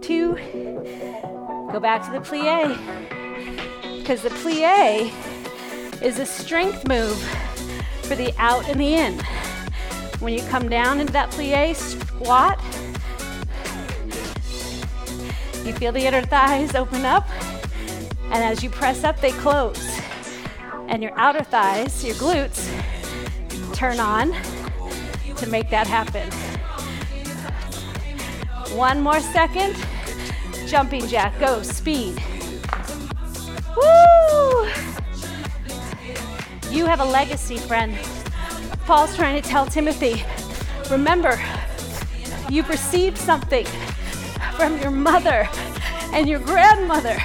two, 0.00 0.34
go 1.70 1.78
back 1.78 2.04
to 2.06 2.10
the 2.10 2.18
plie. 2.18 2.76
Because 4.00 4.22
the 4.22 4.30
plie 4.30 5.12
is 6.02 6.18
a 6.18 6.26
strength 6.26 6.88
move 6.88 7.16
for 8.02 8.16
the 8.16 8.34
out 8.38 8.68
and 8.68 8.80
the 8.80 8.94
in. 8.94 9.20
When 10.20 10.32
you 10.32 10.42
come 10.44 10.68
down 10.68 10.98
into 10.98 11.12
that 11.12 11.30
plie 11.30 11.76
squat, 11.76 12.58
you 15.64 15.72
feel 15.74 15.92
the 15.92 16.04
inner 16.04 16.22
thighs 16.22 16.74
open 16.74 17.04
up. 17.04 17.28
And 18.24 18.42
as 18.44 18.62
you 18.62 18.68
press 18.68 19.04
up, 19.04 19.20
they 19.20 19.30
close. 19.30 20.00
And 20.88 21.02
your 21.02 21.16
outer 21.16 21.44
thighs, 21.44 22.04
your 22.04 22.16
glutes, 22.16 22.68
turn 23.74 24.00
on 24.00 24.34
to 25.36 25.46
make 25.46 25.70
that 25.70 25.86
happen. 25.86 26.28
One 28.76 29.00
more 29.00 29.20
second. 29.20 29.76
Jumping 30.66 31.06
jack, 31.06 31.38
go, 31.38 31.62
speed. 31.62 32.20
Woo! 33.76 34.68
You 36.70 36.86
have 36.86 37.00
a 37.00 37.04
legacy, 37.04 37.56
friend. 37.56 37.96
Paul's 38.88 39.14
trying 39.14 39.40
to 39.40 39.46
tell 39.46 39.66
Timothy 39.66 40.24
remember, 40.90 41.38
you've 42.48 42.70
received 42.70 43.18
something 43.18 43.66
from 44.56 44.80
your 44.80 44.90
mother 44.90 45.46
and 46.14 46.26
your 46.26 46.40
grandmother 46.40 47.18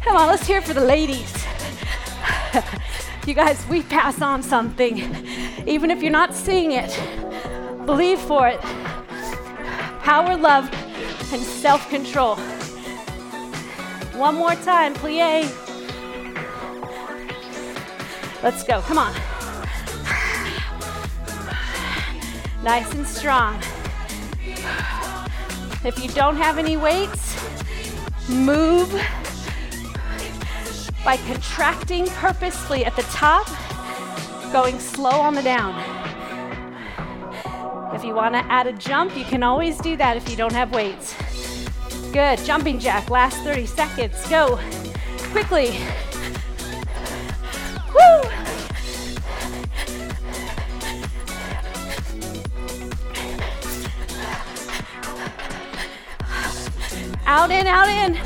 Come 0.00 0.16
on, 0.16 0.28
let's 0.28 0.46
hear 0.46 0.60
for 0.60 0.74
the 0.74 0.80
ladies. 0.80 1.32
you 3.26 3.34
guys, 3.34 3.64
we 3.68 3.82
pass 3.82 4.20
on 4.20 4.42
something. 4.42 4.98
Even 5.66 5.92
if 5.92 6.02
you're 6.02 6.10
not 6.10 6.34
seeing 6.34 6.72
it, 6.72 6.98
believe 7.86 8.18
for 8.18 8.48
it. 8.48 8.60
Power, 10.00 10.36
love, 10.36 10.68
and 11.32 11.40
self 11.40 11.88
control. 11.88 12.34
One 14.16 14.34
more 14.34 14.56
time, 14.56 14.94
plie. 14.94 15.44
Let's 18.42 18.64
go, 18.64 18.80
come 18.80 18.98
on. 18.98 19.14
Nice 22.62 22.92
and 22.94 23.06
strong. 23.06 23.60
If 25.84 26.00
you 26.02 26.08
don't 26.10 26.36
have 26.36 26.58
any 26.58 26.76
weights, 26.76 27.36
move 28.28 28.90
by 31.04 31.16
contracting 31.16 32.06
purposely 32.06 32.84
at 32.84 32.94
the 32.94 33.02
top, 33.02 33.48
going 34.52 34.78
slow 34.78 35.10
on 35.10 35.34
the 35.34 35.42
down. 35.42 35.74
If 37.94 38.04
you 38.04 38.14
want 38.14 38.34
to 38.34 38.44
add 38.50 38.68
a 38.68 38.72
jump, 38.72 39.16
you 39.16 39.24
can 39.24 39.42
always 39.42 39.78
do 39.78 39.96
that 39.96 40.16
if 40.16 40.30
you 40.30 40.36
don't 40.36 40.52
have 40.52 40.72
weights. 40.72 41.14
Good. 42.12 42.38
Jumping 42.44 42.78
jack, 42.78 43.10
last 43.10 43.42
30 43.42 43.66
seconds. 43.66 44.28
Go 44.28 44.60
quickly. 45.32 45.78
Woo! 47.92 48.31
Out 57.26 57.50
in, 57.50 57.66
out 57.66 57.88
in. 57.88 58.18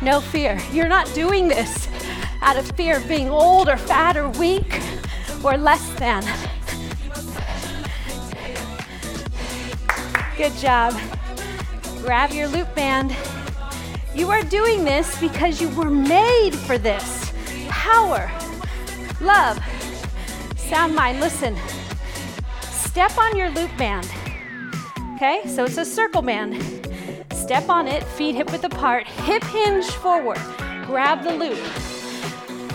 No 0.00 0.20
fear. 0.20 0.60
You're 0.72 0.88
not 0.88 1.12
doing 1.14 1.48
this 1.48 1.88
out 2.40 2.56
of 2.56 2.70
fear 2.72 2.98
of 2.98 3.08
being 3.08 3.28
old 3.28 3.68
or 3.68 3.76
fat 3.76 4.16
or 4.16 4.28
weak 4.30 4.80
or 5.44 5.56
less 5.56 5.86
than. 5.98 6.22
Good 10.36 10.54
job. 10.54 10.94
Grab 12.02 12.30
your 12.30 12.48
loop 12.48 12.72
band. 12.74 13.14
You 14.14 14.30
are 14.30 14.42
doing 14.42 14.84
this 14.84 15.20
because 15.20 15.60
you 15.60 15.68
were 15.70 15.90
made 15.90 16.54
for 16.54 16.78
this. 16.78 17.32
Power, 17.68 18.30
love, 19.20 19.58
sound 20.56 20.94
mind. 20.94 21.20
Listen, 21.20 21.56
step 22.62 23.16
on 23.18 23.36
your 23.36 23.50
loop 23.50 23.70
band. 23.76 24.08
Okay, 25.18 25.42
so 25.48 25.64
it's 25.64 25.76
a 25.78 25.84
circle 25.84 26.22
band. 26.22 26.62
Step 27.32 27.68
on 27.68 27.88
it, 27.88 28.04
feet 28.04 28.36
hip 28.36 28.52
width 28.52 28.62
apart, 28.62 29.04
hip 29.04 29.42
hinge 29.42 29.84
forward. 29.84 30.38
Grab 30.86 31.24
the 31.24 31.32
loop 31.32 31.58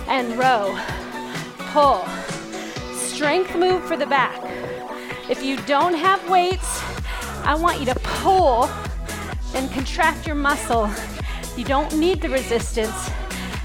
and 0.10 0.38
row, 0.38 0.78
pull. 1.72 2.06
Strength 2.96 3.56
move 3.56 3.82
for 3.86 3.96
the 3.96 4.06
back. 4.06 4.38
If 5.30 5.42
you 5.42 5.56
don't 5.66 5.94
have 5.94 6.30
weights, 6.30 6.82
I 7.46 7.56
want 7.56 7.80
you 7.80 7.86
to 7.86 7.96
pull 8.02 8.66
and 9.56 9.72
contract 9.72 10.28
your 10.28 10.36
muscle. 10.36 10.92
You 11.56 11.64
don't 11.64 11.98
need 11.98 12.22
the 12.22 12.28
resistance. 12.28 13.10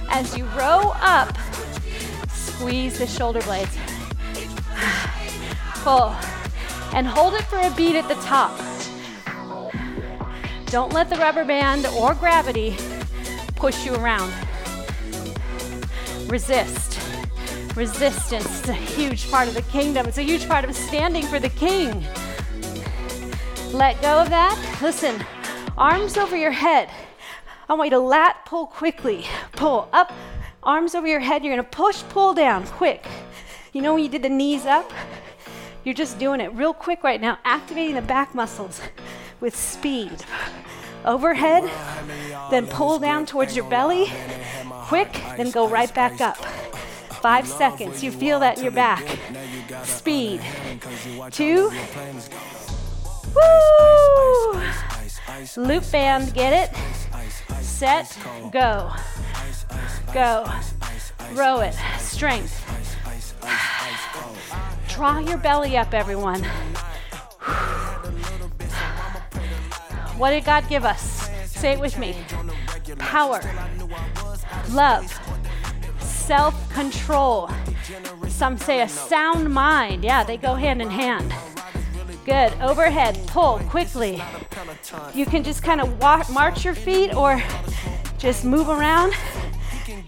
As 0.09 0.39
you 0.39 0.45
row 0.57 0.93
up, 1.01 1.37
squeeze 2.29 3.01
the 3.01 3.09
shoulder 3.09 3.41
blades. 3.41 3.77
Pull 5.83 6.15
and 6.93 7.07
hold 7.07 7.35
it 7.35 7.43
for 7.43 7.59
a 7.59 7.71
beat 7.73 7.97
at 7.97 8.09
the 8.09 8.15
top. 8.17 8.68
Don't 10.71 10.93
let 10.93 11.09
the 11.09 11.17
rubber 11.17 11.47
band 11.47 11.87
or 11.87 12.13
gravity 12.13 12.77
push 13.57 13.87
you 13.87 13.95
around. 13.95 14.31
Resist. 16.27 17.01
Resistance 17.75 18.65
is 18.65 18.69
a 18.69 18.75
huge 18.75 19.31
part 19.31 19.49
of 19.49 19.55
the 19.55 19.63
kingdom. 19.63 20.07
It's 20.07 20.19
a 20.19 20.23
huge 20.23 20.47
part 20.47 20.67
of 20.67 20.75
standing 20.75 21.25
for 21.25 21.39
the 21.41 21.49
king. 21.49 22.05
Let 23.73 24.01
go 24.03 24.21
of 24.21 24.29
that. 24.29 24.79
Listen, 24.83 25.25
arms 25.79 26.19
over 26.19 26.37
your 26.37 26.51
head. 26.51 26.91
I 27.71 27.73
want 27.73 27.87
you 27.87 27.97
to 27.97 28.05
lat 28.05 28.45
pull 28.45 28.67
quickly. 28.67 29.25
Pull 29.53 29.89
up, 29.95 30.13
arms 30.63 30.95
over 30.95 31.07
your 31.07 31.21
head. 31.21 31.43
You're 31.45 31.57
gonna 31.57 31.67
push, 31.67 32.03
pull 32.11 32.35
down 32.35 32.67
quick. 32.67 33.07
You 33.73 33.81
know 33.81 33.95
when 33.95 34.03
you 34.03 34.11
did 34.11 34.23
the 34.23 34.29
knees 34.29 34.67
up? 34.67 34.93
You're 35.83 35.95
just 35.95 36.19
doing 36.19 36.43
it 36.43 36.53
real 36.53 36.75
quick 36.75 37.03
right 37.03 37.23
now, 37.23 37.39
activating 37.47 37.95
the 37.95 38.03
back 38.03 38.35
muscles 38.35 38.83
with 39.41 39.57
speed. 39.57 40.25
Overhead, 41.05 41.71
then 42.51 42.67
pull 42.67 42.99
down 42.99 43.25
towards 43.27 43.55
your 43.55 43.69
belly. 43.69 44.13
Quick, 44.87 45.13
then 45.37 45.51
go 45.51 45.69
right 45.69 45.93
back 45.95 46.21
up. 46.21 46.37
Five 47.23 47.47
seconds. 47.49 48.03
You 48.03 48.11
feel 48.13 48.41
that 48.41 48.59
in 48.59 48.65
your 48.65 48.73
back. 48.73 49.05
Speed. 49.85 50.41
Two. 51.31 51.71
Woo! 53.35 54.63
Loop 55.57 55.91
band, 55.91 56.35
get 56.35 56.53
it? 56.53 56.77
Set, 57.61 58.17
go. 58.53 58.93
Go. 60.13 60.51
Row 61.33 61.61
it. 61.61 61.75
Strength. 61.99 62.65
Draw 64.89 65.19
your 65.21 65.39
belly 65.39 65.77
up, 65.77 65.95
everyone. 65.95 66.47
What 70.19 70.31
did 70.31 70.45
God 70.45 70.69
give 70.69 70.85
us? 70.85 71.31
Say 71.47 71.73
it 71.73 71.81
with 71.81 71.97
me 71.97 72.17
power, 72.99 73.41
love, 74.71 75.07
self 76.01 76.73
control. 76.73 77.49
Some 78.29 78.59
say 78.59 78.83
a 78.83 78.89
sound 78.89 79.53
mind. 79.53 80.05
Yeah, 80.05 80.25
they 80.25 80.37
go 80.37 80.55
hand 80.55 80.83
in 80.83 80.91
hand. 80.91 81.33
Good. 82.25 82.53
Overhead, 82.61 83.19
pull 83.29 83.61
quickly. 83.71 84.23
You 85.15 85.25
can 85.25 85.45
just 85.45 85.63
kind 85.63 85.81
of 85.81 85.99
walk, 86.01 86.29
march 86.31 86.65
your 86.65 86.75
feet 86.75 87.15
or 87.15 87.43
just 88.19 88.45
move 88.45 88.69
around. 88.69 89.15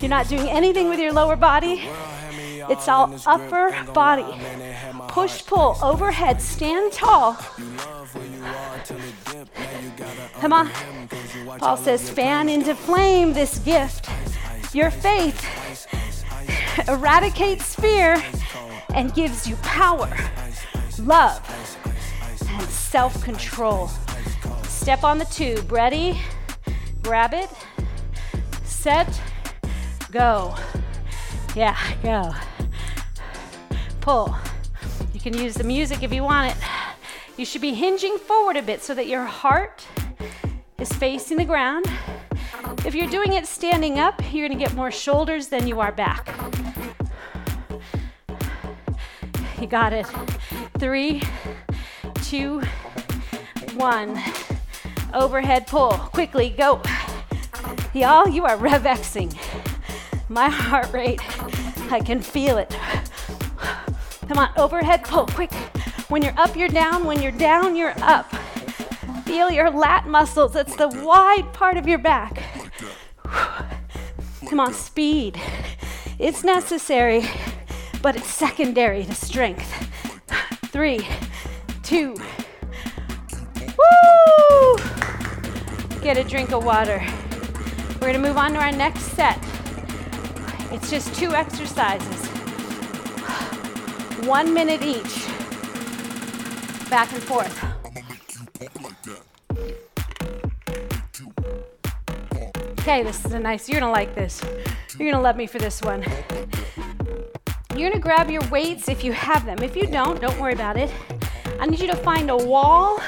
You're 0.00 0.10
not 0.10 0.28
doing 0.28 0.48
anything 0.48 0.88
with 0.88 0.98
your 0.98 1.12
lower 1.12 1.36
body. 1.36 1.88
It's 2.68 2.88
all 2.88 3.14
upper 3.26 3.74
body. 3.92 4.26
Push, 5.08 5.46
pull, 5.46 5.76
overhead, 5.82 6.40
stand 6.40 6.92
tall. 6.92 7.38
Come 10.40 10.54
on. 10.54 10.70
Paul 11.58 11.76
says, 11.76 12.08
fan 12.08 12.48
into 12.48 12.74
flame 12.74 13.34
this 13.34 13.58
gift. 13.58 14.08
Your 14.74 14.90
faith 14.90 15.46
eradicates 16.88 17.74
fear 17.74 18.16
and 18.94 19.12
gives 19.12 19.46
you 19.46 19.56
power, 19.56 20.16
love, 20.98 21.46
and 22.48 22.62
self 22.70 23.22
control. 23.22 23.90
Step 24.62 25.04
on 25.04 25.18
the 25.18 25.26
tube. 25.26 25.70
Ready? 25.70 26.18
Grab 27.02 27.34
it. 27.34 27.50
Set. 28.64 29.20
Go. 30.10 30.56
Yeah, 31.54 31.76
go. 32.02 32.32
Pull. 34.00 34.34
You 35.12 35.20
can 35.20 35.36
use 35.36 35.52
the 35.52 35.64
music 35.64 36.02
if 36.02 36.14
you 36.14 36.22
want 36.22 36.56
it. 36.56 36.62
You 37.36 37.44
should 37.44 37.60
be 37.60 37.74
hinging 37.74 38.16
forward 38.16 38.56
a 38.56 38.62
bit 38.62 38.82
so 38.82 38.94
that 38.94 39.06
your 39.06 39.24
heart 39.24 39.86
is 40.80 40.92
facing 40.92 41.36
the 41.36 41.44
ground. 41.44 41.84
If 42.86 42.94
you're 42.94 43.08
doing 43.08 43.34
it 43.34 43.46
standing 43.46 43.98
up, 43.98 44.20
you're 44.32 44.48
gonna 44.48 44.58
get 44.58 44.74
more 44.74 44.90
shoulders 44.90 45.48
than 45.48 45.66
you 45.66 45.80
are 45.80 45.92
back. 45.92 46.34
You 49.60 49.66
got 49.66 49.92
it. 49.92 50.06
Three, 50.78 51.22
two, 52.22 52.62
one. 53.74 54.18
Overhead 55.12 55.66
pull. 55.66 55.90
Quickly, 55.90 56.50
go. 56.50 56.80
Y'all, 57.92 58.28
you 58.28 58.46
are 58.46 58.56
rev 58.56 58.84
Xing. 58.84 59.36
My 60.30 60.48
heart 60.48 60.90
rate, 60.92 61.20
I 61.92 62.00
can 62.00 62.20
feel 62.22 62.56
it. 62.56 62.74
Come 64.28 64.38
on, 64.38 64.50
overhead 64.56 65.04
pull, 65.04 65.26
quick. 65.26 65.52
When 66.08 66.22
you're 66.22 66.38
up, 66.38 66.56
you're 66.56 66.68
down. 66.68 67.04
When 67.04 67.20
you're 67.20 67.32
down, 67.32 67.76
you're 67.76 67.94
up. 67.98 68.32
Feel 69.30 69.52
your 69.52 69.70
lat 69.70 70.08
muscles. 70.08 70.54
That's 70.54 70.74
the 70.74 70.88
wide 70.88 71.52
part 71.52 71.76
of 71.76 71.86
your 71.86 71.98
back. 71.98 72.42
Come 74.48 74.58
on, 74.58 74.74
speed. 74.74 75.40
It's 76.18 76.42
necessary, 76.42 77.24
but 78.02 78.16
it's 78.16 78.26
secondary 78.26 79.04
to 79.04 79.14
strength. 79.14 79.70
Three, 80.72 81.06
two, 81.84 82.16
woo! 83.78 84.76
Get 86.02 86.16
a 86.16 86.24
drink 86.24 86.50
of 86.50 86.64
water. 86.64 87.00
We're 88.00 88.08
gonna 88.08 88.18
move 88.18 88.36
on 88.36 88.54
to 88.54 88.58
our 88.58 88.72
next 88.72 89.02
set. 89.12 89.38
It's 90.72 90.90
just 90.90 91.14
two 91.14 91.36
exercises, 91.36 92.26
one 94.26 94.52
minute 94.52 94.82
each, 94.82 95.28
back 96.90 97.12
and 97.12 97.22
forth. 97.22 97.69
Okay, 102.80 103.02
this 103.02 103.22
is 103.26 103.34
a 103.34 103.38
nice, 103.38 103.68
you're 103.68 103.78
gonna 103.78 103.92
like 103.92 104.14
this. 104.14 104.42
You're 104.98 105.12
gonna 105.12 105.22
love 105.22 105.36
me 105.36 105.46
for 105.46 105.58
this 105.58 105.82
one. 105.82 106.02
You're 107.76 107.90
gonna 107.90 108.00
grab 108.00 108.30
your 108.30 108.42
weights 108.48 108.88
if 108.88 109.04
you 109.04 109.12
have 109.12 109.44
them. 109.44 109.58
If 109.62 109.76
you 109.76 109.86
don't, 109.86 110.18
don't 110.18 110.40
worry 110.40 110.54
about 110.54 110.78
it. 110.78 110.90
I 111.60 111.66
need 111.66 111.78
you 111.78 111.88
to 111.88 111.96
find 111.96 112.30
a 112.30 112.36
wall, 112.38 112.98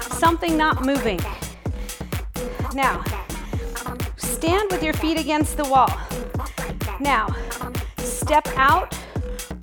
something 0.00 0.56
not 0.56 0.86
moving. 0.86 1.20
Now, 2.72 3.04
stand 4.16 4.70
with 4.70 4.82
your 4.82 4.94
feet 4.94 5.20
against 5.20 5.58
the 5.58 5.64
wall. 5.64 5.94
Now, 7.00 7.28
step 7.98 8.48
out 8.56 8.94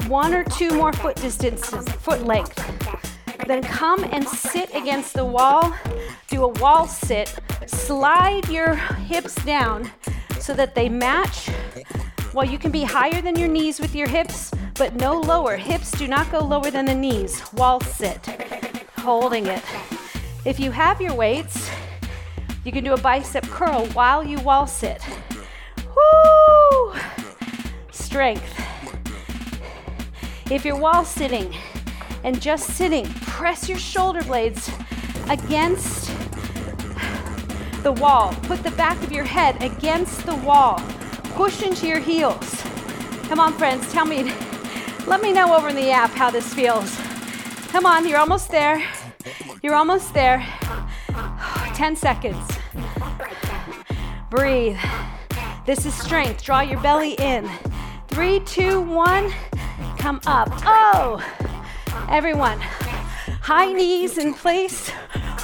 one 0.05 0.35
or 0.35 0.43
two 0.43 0.69
more 0.69 0.93
foot 0.93 1.15
distances, 1.15 1.89
foot 1.89 2.23
length. 2.23 2.63
Then 3.47 3.63
come 3.63 4.03
and 4.03 4.27
sit 4.27 4.69
against 4.75 5.15
the 5.15 5.25
wall. 5.25 5.73
Do 6.27 6.43
a 6.43 6.47
wall 6.47 6.87
sit. 6.87 7.39
Slide 7.67 8.47
your 8.49 8.75
hips 8.75 9.35
down 9.43 9.89
so 10.39 10.53
that 10.53 10.75
they 10.75 10.89
match. 10.89 11.49
While 12.31 12.45
you 12.45 12.57
can 12.57 12.71
be 12.71 12.83
higher 12.83 13.21
than 13.21 13.35
your 13.35 13.47
knees 13.47 13.79
with 13.79 13.95
your 13.95 14.07
hips, 14.07 14.51
but 14.75 14.95
no 14.95 15.19
lower. 15.19 15.55
Hips 15.55 15.91
do 15.91 16.07
not 16.07 16.31
go 16.31 16.39
lower 16.39 16.69
than 16.69 16.85
the 16.85 16.93
knees. 16.93 17.41
Wall 17.53 17.79
sit. 17.79 18.25
Holding 18.97 19.47
it. 19.47 19.63
If 20.43 20.59
you 20.59 20.71
have 20.71 21.01
your 21.01 21.15
weights, 21.15 21.69
you 22.63 22.71
can 22.71 22.83
do 22.83 22.93
a 22.93 22.99
bicep 22.99 23.45
curl 23.45 23.85
while 23.87 24.23
you 24.23 24.39
wall 24.39 24.67
sit. 24.67 25.01
Woo! 25.95 26.93
Strength. 27.91 28.53
If 30.51 30.65
you're 30.65 30.77
wall 30.77 31.05
sitting 31.05 31.55
and 32.23 32.41
just 32.41 32.69
sitting, 32.71 33.05
press 33.21 33.67
your 33.67 33.79
shoulder 33.79 34.23
blades 34.23 34.69
against 35.29 36.11
the 37.85 37.93
wall. 37.93 38.33
Put 38.41 38.63
the 38.63 38.71
back 38.71 39.01
of 39.03 39.11
your 39.11 39.23
head 39.23 39.61
against 39.61 40.25
the 40.25 40.35
wall. 40.37 40.81
Push 41.35 41.61
into 41.61 41.85
your 41.85 41.99
heels. 41.99 42.63
Come 43.27 43.39
on, 43.39 43.53
friends, 43.53 43.91
tell 43.93 44.05
me, 44.05 44.23
let 45.05 45.21
me 45.21 45.31
know 45.31 45.55
over 45.55 45.69
in 45.69 45.75
the 45.75 45.91
app 45.91 46.09
how 46.09 46.31
this 46.31 46.51
feels. 46.51 46.99
Come 47.67 47.85
on, 47.85 48.07
you're 48.07 48.17
almost 48.17 48.49
there. 48.49 48.83
You're 49.61 49.75
almost 49.75 50.15
there. 50.15 50.43
10 51.75 51.95
seconds. 51.95 52.57
Breathe. 54.31 54.79
This 55.67 55.85
is 55.85 55.93
strength. 55.93 56.41
Draw 56.41 56.61
your 56.61 56.81
belly 56.81 57.13
in. 57.19 57.47
Three, 58.07 58.39
two, 58.39 58.81
one. 58.81 59.31
Come 59.99 60.21
up. 60.25 60.49
Oh! 60.65 61.23
Everyone, 62.09 62.59
high 63.41 63.71
knees 63.71 64.17
in 64.17 64.33
place 64.33 64.91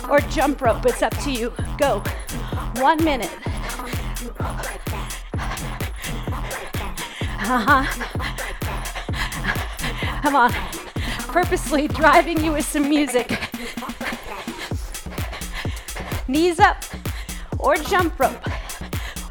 or 0.09 0.21
jump 0.21 0.59
rope. 0.59 0.87
It's 0.87 1.03
up 1.03 1.15
to 1.19 1.31
you. 1.31 1.53
Go. 1.77 2.03
One 2.79 3.03
minute. 3.03 3.31
Uh 7.43 7.65
huh. 7.67 7.83
Come 10.21 10.35
on. 10.35 10.51
Purposely 11.27 11.87
driving 11.87 12.43
you 12.43 12.53
with 12.53 12.65
some 12.65 12.87
music. 12.87 13.39
Knees 16.27 16.59
up 16.59 16.83
or 17.59 17.75
jump 17.75 18.19
rope. 18.19 18.47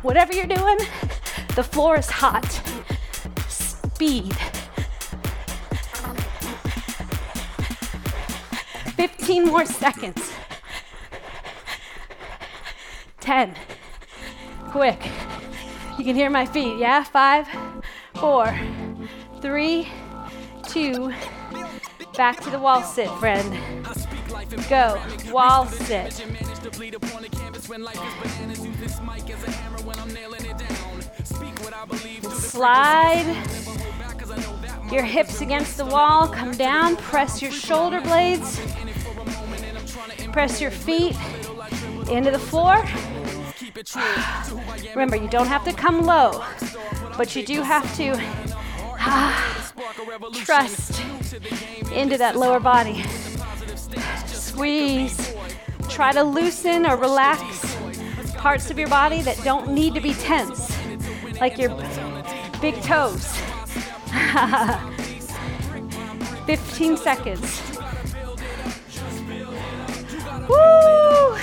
Whatever 0.02 0.32
you're 0.34 0.46
doing, 0.46 0.78
the 1.56 1.62
floor 1.62 1.96
is 1.98 2.10
hot. 2.10 2.60
Speed. 3.48 4.34
15 8.96 9.44
more 9.46 9.64
seconds. 9.64 10.39
10. 13.20 13.54
Quick. 14.70 15.10
You 15.98 16.04
can 16.04 16.14
hear 16.14 16.30
my 16.30 16.46
feet, 16.46 16.78
yeah? 16.78 17.04
Five, 17.04 17.46
four, 18.14 18.58
three, 19.42 19.88
two. 20.68 21.12
Back 22.16 22.40
to 22.40 22.50
the 22.50 22.58
wall 22.58 22.82
sit, 22.82 23.10
friend. 23.18 23.56
Go. 24.68 25.00
Wall 25.30 25.66
sit. 25.66 26.12
Slide 32.32 33.46
your 34.90 35.04
hips 35.04 35.40
against 35.40 35.76
the 35.76 35.84
wall. 35.84 36.28
Come 36.28 36.52
down. 36.52 36.96
Press 36.96 37.42
your 37.42 37.52
shoulder 37.52 38.00
blades. 38.00 38.60
Press 40.32 40.60
your 40.60 40.70
feet 40.70 41.16
into 42.10 42.30
the 42.30 42.38
floor. 42.38 42.84
Remember, 44.90 45.16
you 45.16 45.28
don't 45.28 45.46
have 45.46 45.64
to 45.64 45.72
come 45.72 46.02
low, 46.02 46.44
but 47.16 47.34
you 47.36 47.44
do 47.44 47.62
have 47.62 47.96
to 47.96 48.14
ah, 48.98 49.72
trust 50.34 51.00
into 51.92 52.18
that 52.18 52.36
lower 52.36 52.60
body. 52.60 53.02
Squeeze. 54.26 55.34
Try 55.88 56.12
to 56.12 56.22
loosen 56.22 56.86
or 56.86 56.96
relax 56.96 57.76
parts 58.34 58.70
of 58.70 58.78
your 58.78 58.88
body 58.88 59.22
that 59.22 59.36
don't 59.44 59.68
need 59.68 59.94
to 59.94 60.00
be 60.00 60.14
tense, 60.14 60.74
like 61.40 61.58
your 61.58 61.70
big 62.60 62.80
toes. 62.82 63.36
15 66.46 66.96
seconds. 66.96 67.62
Woo! 70.48 71.36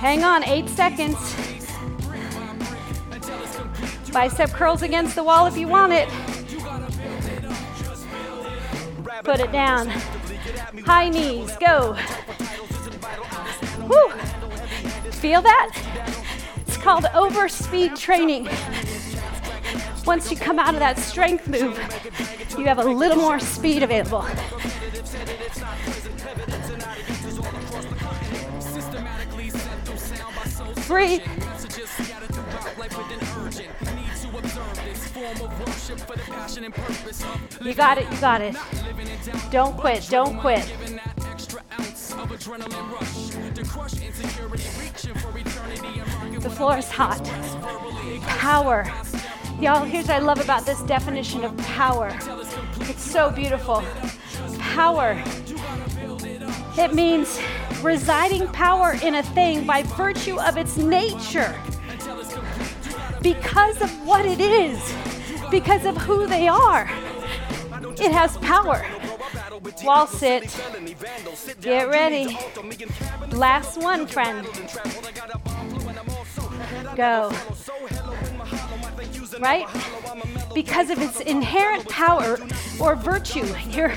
Hang 0.00 0.24
on, 0.24 0.42
eight 0.44 0.66
seconds. 0.70 1.18
Bicep 4.10 4.48
curls 4.50 4.80
against 4.80 5.14
the 5.14 5.22
wall 5.22 5.44
if 5.44 5.58
you 5.58 5.68
want 5.68 5.92
it. 5.92 6.08
Put 9.22 9.40
it 9.40 9.52
down. 9.52 9.88
High 10.86 11.10
knees, 11.10 11.54
go. 11.58 11.98
Woo! 13.82 14.08
Feel 15.10 15.42
that? 15.42 15.70
It's 16.66 16.78
called 16.78 17.04
over 17.14 17.46
speed 17.46 17.94
training. 17.94 18.48
Once 20.06 20.30
you 20.30 20.36
come 20.38 20.58
out 20.58 20.72
of 20.72 20.80
that 20.80 20.98
strength 20.98 21.46
move, 21.46 21.78
you 22.58 22.64
have 22.64 22.78
a 22.78 22.84
little 22.84 23.18
more 23.18 23.38
speed 23.38 23.82
available. 23.82 24.26
Breathe. 30.90 31.22
You 37.62 37.74
got 37.74 37.98
it, 37.98 38.10
you 38.10 38.20
got 38.20 38.40
it. 38.40 38.56
Don't 39.52 39.76
quit, 39.76 40.08
don't 40.10 40.40
quit. 40.40 40.64
The 46.40 46.50
floor 46.50 46.78
is 46.78 46.90
hot. 46.90 47.24
Power. 48.22 48.92
Y'all, 49.60 49.84
here's 49.84 50.08
what 50.08 50.16
I 50.16 50.18
love 50.18 50.40
about 50.40 50.66
this 50.66 50.82
definition 50.82 51.44
of 51.44 51.56
power. 51.58 52.08
It's 52.80 53.08
so 53.08 53.30
beautiful. 53.30 53.84
Power. 54.58 55.22
It 56.76 56.94
means 56.94 57.38
residing 57.82 58.46
power 58.48 58.96
in 59.02 59.16
a 59.16 59.22
thing 59.22 59.66
by 59.66 59.82
virtue 59.82 60.38
of 60.40 60.56
its 60.56 60.76
nature. 60.76 61.58
Because 63.22 63.80
of 63.82 63.90
what 64.06 64.24
it 64.24 64.40
is, 64.40 64.78
because 65.50 65.84
of 65.84 65.96
who 65.96 66.26
they 66.26 66.48
are. 66.48 66.88
It 67.98 68.12
has 68.12 68.36
power. 68.38 68.84
Wall 69.82 70.06
sit. 70.06 70.54
Get 71.60 71.88
ready. 71.88 72.38
Last 73.32 73.78
one, 73.78 74.06
friend. 74.06 74.46
Go. 76.96 77.32
Right? 79.40 79.66
Because 80.54 80.90
of 80.90 80.98
its 81.00 81.20
inherent 81.20 81.88
power 81.88 82.38
or 82.80 82.96
virtue, 82.96 83.46
you're, 83.70 83.90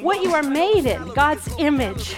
what 0.00 0.22
you 0.22 0.34
are 0.34 0.42
made 0.42 0.86
in, 0.86 1.12
God's 1.14 1.48
image. 1.58 2.16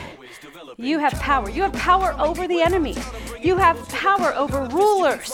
You 0.82 0.98
have 0.98 1.12
power. 1.12 1.48
You 1.48 1.62
have 1.62 1.72
power 1.74 2.12
over 2.18 2.48
the 2.48 2.60
enemy. 2.60 2.96
You 3.40 3.56
have 3.56 3.78
power 3.88 4.34
over 4.34 4.64
rulers, 4.64 5.30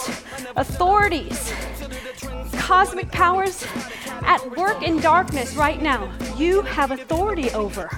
authorities, 0.55 1.51
cosmic 2.53 3.11
powers 3.11 3.65
at 4.21 4.39
work 4.55 4.83
in 4.83 4.99
darkness 4.99 5.55
right 5.55 5.81
now. 5.81 6.13
You 6.37 6.61
have 6.61 6.91
authority 6.91 7.49
over. 7.49 7.89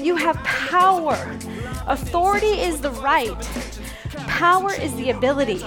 You 0.00 0.16
have 0.16 0.36
power. 0.36 1.38
Authority 1.86 2.60
is 2.60 2.80
the 2.80 2.90
right, 2.90 3.36
power 4.26 4.72
is 4.72 4.94
the 4.96 5.10
ability. 5.10 5.58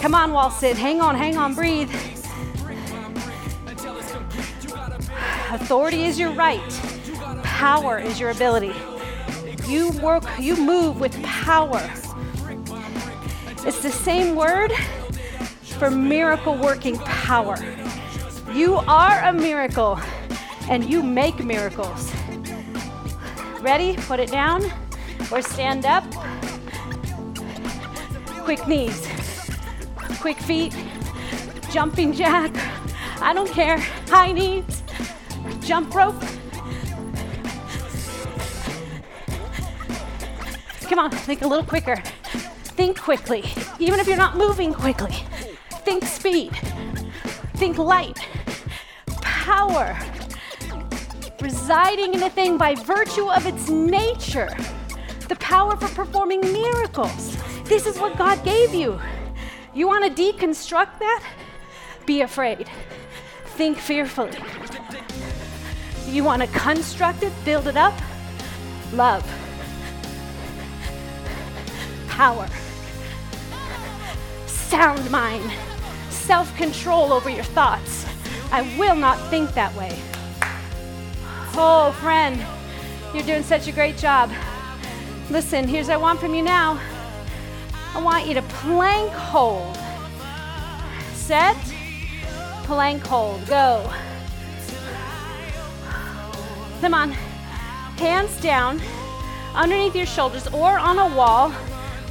Come 0.00 0.14
on, 0.14 0.32
Wall 0.32 0.50
Sit. 0.50 0.76
Hang 0.76 1.00
on, 1.00 1.14
hang 1.14 1.38
on, 1.38 1.54
breathe. 1.54 1.90
Authority 5.50 6.04
is 6.04 6.18
your 6.18 6.32
right, 6.32 6.60
power 7.42 7.98
is 7.98 8.20
your 8.20 8.30
ability. 8.30 8.74
You 9.70 9.90
work, 10.02 10.24
you 10.40 10.56
move 10.56 10.98
with 10.98 11.22
power. 11.22 11.80
It's 13.64 13.80
the 13.84 13.92
same 13.92 14.34
word 14.34 14.72
for 15.78 15.92
miracle 15.92 16.58
working 16.58 16.98
power. 16.98 17.56
You 18.52 18.78
are 18.88 19.22
a 19.22 19.32
miracle 19.32 19.96
and 20.68 20.90
you 20.90 21.04
make 21.04 21.44
miracles. 21.44 22.12
Ready? 23.60 23.94
Put 23.94 24.18
it 24.18 24.32
down 24.32 24.64
or 25.30 25.40
stand 25.40 25.86
up. 25.86 26.02
Quick 28.42 28.66
knees, 28.66 29.08
quick 30.18 30.38
feet, 30.38 30.74
jumping 31.70 32.12
jack. 32.12 32.50
I 33.22 33.32
don't 33.32 33.48
care. 33.52 33.78
High 34.08 34.32
knees, 34.32 34.82
jump 35.60 35.94
rope. 35.94 36.20
On, 41.00 41.10
think 41.10 41.40
a 41.42 41.48
little 41.48 41.64
quicker. 41.64 41.96
Think 42.76 43.00
quickly, 43.00 43.44
even 43.78 43.98
if 43.98 44.06
you're 44.06 44.16
not 44.16 44.36
moving 44.36 44.72
quickly. 44.72 45.16
Think 45.84 46.04
speed. 46.04 46.52
Think 47.56 47.78
light. 47.78 48.18
Power. 49.22 49.98
Residing 51.40 52.14
in 52.14 52.22
a 52.22 52.30
thing 52.30 52.58
by 52.58 52.74
virtue 52.74 53.30
of 53.30 53.46
its 53.46 53.68
nature. 53.70 54.54
The 55.28 55.36
power 55.36 55.74
for 55.76 55.88
performing 55.88 56.40
miracles. 56.40 57.36
This 57.64 57.86
is 57.86 57.98
what 57.98 58.18
God 58.18 58.44
gave 58.44 58.74
you. 58.74 59.00
You 59.74 59.86
want 59.86 60.04
to 60.04 60.22
deconstruct 60.22 60.98
that? 60.98 61.24
Be 62.04 62.20
afraid. 62.20 62.68
Think 63.56 63.78
fearfully. 63.78 64.36
You 66.06 66.24
want 66.24 66.42
to 66.42 66.48
construct 66.48 67.22
it, 67.22 67.32
build 67.44 67.68
it 67.68 67.76
up? 67.76 67.94
Love 68.92 69.39
power, 72.20 72.46
sound 74.46 75.10
mind, 75.10 75.50
self 76.10 76.54
control 76.54 77.14
over 77.14 77.30
your 77.30 77.44
thoughts. 77.44 78.04
I 78.52 78.60
will 78.78 78.94
not 78.94 79.16
think 79.30 79.54
that 79.54 79.74
way. 79.74 79.98
Oh, 81.56 81.96
friend, 82.02 82.44
you're 83.14 83.24
doing 83.24 83.42
such 83.42 83.68
a 83.68 83.72
great 83.72 83.96
job. 83.96 84.30
Listen, 85.30 85.66
here's 85.66 85.86
what 85.86 85.94
I 85.94 85.96
want 85.96 86.20
from 86.20 86.34
you 86.34 86.42
now. 86.42 86.78
I 87.94 88.02
want 88.02 88.26
you 88.26 88.34
to 88.34 88.42
plank 88.42 89.12
hold. 89.12 89.78
Set, 91.14 91.56
plank 92.64 93.02
hold, 93.06 93.46
go. 93.46 93.90
Come 96.82 96.92
on, 96.92 97.12
hands 97.96 98.38
down 98.42 98.78
underneath 99.54 99.96
your 99.96 100.04
shoulders 100.04 100.46
or 100.48 100.78
on 100.78 100.98
a 100.98 101.16
wall. 101.16 101.50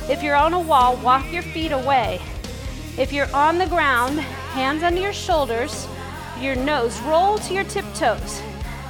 If 0.09 0.23
you're 0.23 0.35
on 0.35 0.55
a 0.55 0.59
wall, 0.59 0.95
walk 0.97 1.31
your 1.31 1.43
feet 1.43 1.71
away. 1.71 2.19
If 2.97 3.13
you're 3.13 3.31
on 3.31 3.59
the 3.59 3.67
ground, 3.67 4.19
hands 4.19 4.81
under 4.81 4.99
your 4.99 5.13
shoulders, 5.13 5.87
your 6.41 6.55
nose, 6.55 6.99
roll 7.01 7.37
to 7.37 7.53
your 7.53 7.63
tiptoes. 7.65 8.41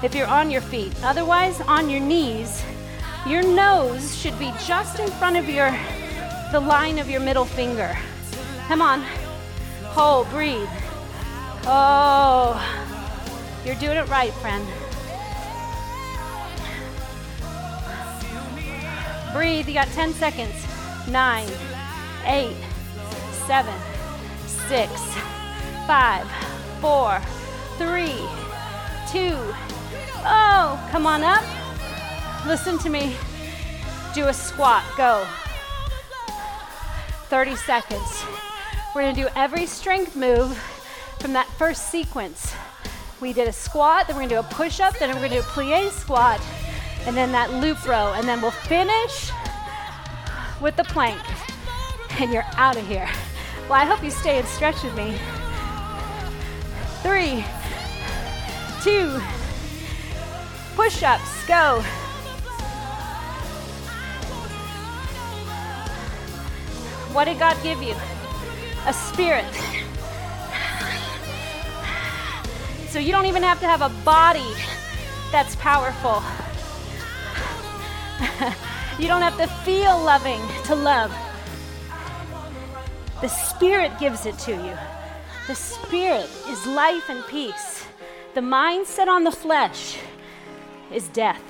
If 0.01 0.15
you're 0.15 0.27
on 0.27 0.49
your 0.49 0.61
feet, 0.61 0.93
otherwise 1.03 1.59
on 1.59 1.89
your 1.89 1.99
knees, 1.99 2.63
your 3.27 3.43
nose 3.43 4.15
should 4.15 4.39
be 4.39 4.53
just 4.65 4.99
in 4.99 5.11
front 5.11 5.35
of 5.35 5.49
your 5.49 5.77
the 6.53 6.59
line 6.61 6.97
of 6.99 7.09
your 7.09 7.19
middle 7.19 7.43
finger. 7.43 7.97
Come 8.69 8.81
on. 8.81 9.01
Hold, 9.91 10.29
breathe. 10.29 10.69
Oh, 11.65 12.55
you're 13.65 13.75
doing 13.75 13.97
it 13.97 14.07
right, 14.07 14.31
friend. 14.35 14.65
Breathe, 19.33 19.67
you 19.67 19.73
got 19.73 19.89
10 19.89 20.13
seconds 20.13 20.68
nine, 21.09 21.49
eight, 22.25 22.55
seven, 23.47 23.73
six, 24.45 24.91
five, 25.87 26.27
four, 26.79 27.19
three, 27.77 28.19
two. 29.11 29.35
Oh, 30.23 30.87
come 30.91 31.07
on 31.07 31.23
up. 31.23 31.43
Listen 32.45 32.77
to 32.79 32.89
me. 32.89 33.15
Do 34.13 34.27
a 34.27 34.33
squat. 34.33 34.83
Go. 34.97 35.25
30 37.29 37.55
seconds. 37.55 38.25
We're 38.93 39.01
going 39.01 39.15
to 39.15 39.21
do 39.21 39.27
every 39.35 39.65
strength 39.65 40.15
move 40.15 40.57
from 41.19 41.33
that 41.33 41.47
first 41.57 41.89
sequence. 41.89 42.53
We 43.21 43.33
did 43.33 43.47
a 43.47 43.53
squat, 43.53 44.07
then 44.07 44.15
we're 44.15 44.27
going 44.27 44.29
to 44.29 44.35
do 44.35 44.39
a 44.39 44.55
push 44.55 44.79
up, 44.79 44.97
then 44.97 45.09
we're 45.09 45.27
going 45.27 45.31
to 45.31 45.35
do 45.37 45.41
a 45.41 45.43
plie 45.43 45.91
squat, 45.91 46.41
and 47.05 47.15
then 47.15 47.31
that 47.33 47.51
loop 47.53 47.85
row, 47.85 48.13
and 48.13 48.27
then 48.27 48.41
we'll 48.41 48.51
finish 48.51 49.31
with 50.61 50.75
the 50.75 50.83
plank, 50.83 51.19
and 52.19 52.31
you're 52.31 52.45
out 52.55 52.77
of 52.77 52.87
here. 52.87 53.09
Well, 53.69 53.79
I 53.79 53.85
hope 53.85 54.03
you 54.03 54.11
stay 54.11 54.39
and 54.39 54.47
stretch 54.47 54.83
with 54.83 54.95
me. 54.95 55.17
Three, 57.01 57.45
two, 58.83 59.21
push 60.75 61.03
ups, 61.03 61.47
go. 61.47 61.81
What 67.13 67.25
did 67.25 67.39
God 67.39 67.57
give 67.63 67.81
you? 67.81 67.95
A 68.85 68.93
spirit. 68.93 69.45
So 72.89 72.99
you 72.99 73.11
don't 73.11 73.25
even 73.25 73.43
have 73.43 73.59
to 73.59 73.67
have 73.67 73.81
a 73.81 73.89
body 74.03 74.55
that's 75.31 75.55
powerful. 75.57 76.23
You 78.99 79.07
don't 79.07 79.21
have 79.21 79.37
to 79.37 79.47
feel 79.63 79.97
loving 79.97 80.41
to 80.65 80.75
love. 80.75 81.15
The 83.21 83.29
Spirit 83.29 83.97
gives 83.97 84.25
it 84.25 84.37
to 84.39 84.51
you. 84.51 84.77
The 85.47 85.55
Spirit 85.55 86.29
is 86.49 86.65
life 86.65 87.09
and 87.09 87.25
peace. 87.27 87.85
The 88.33 88.41
mindset 88.41 89.07
on 89.07 89.23
the 89.23 89.31
flesh 89.31 89.97
is 90.91 91.07
death, 91.07 91.41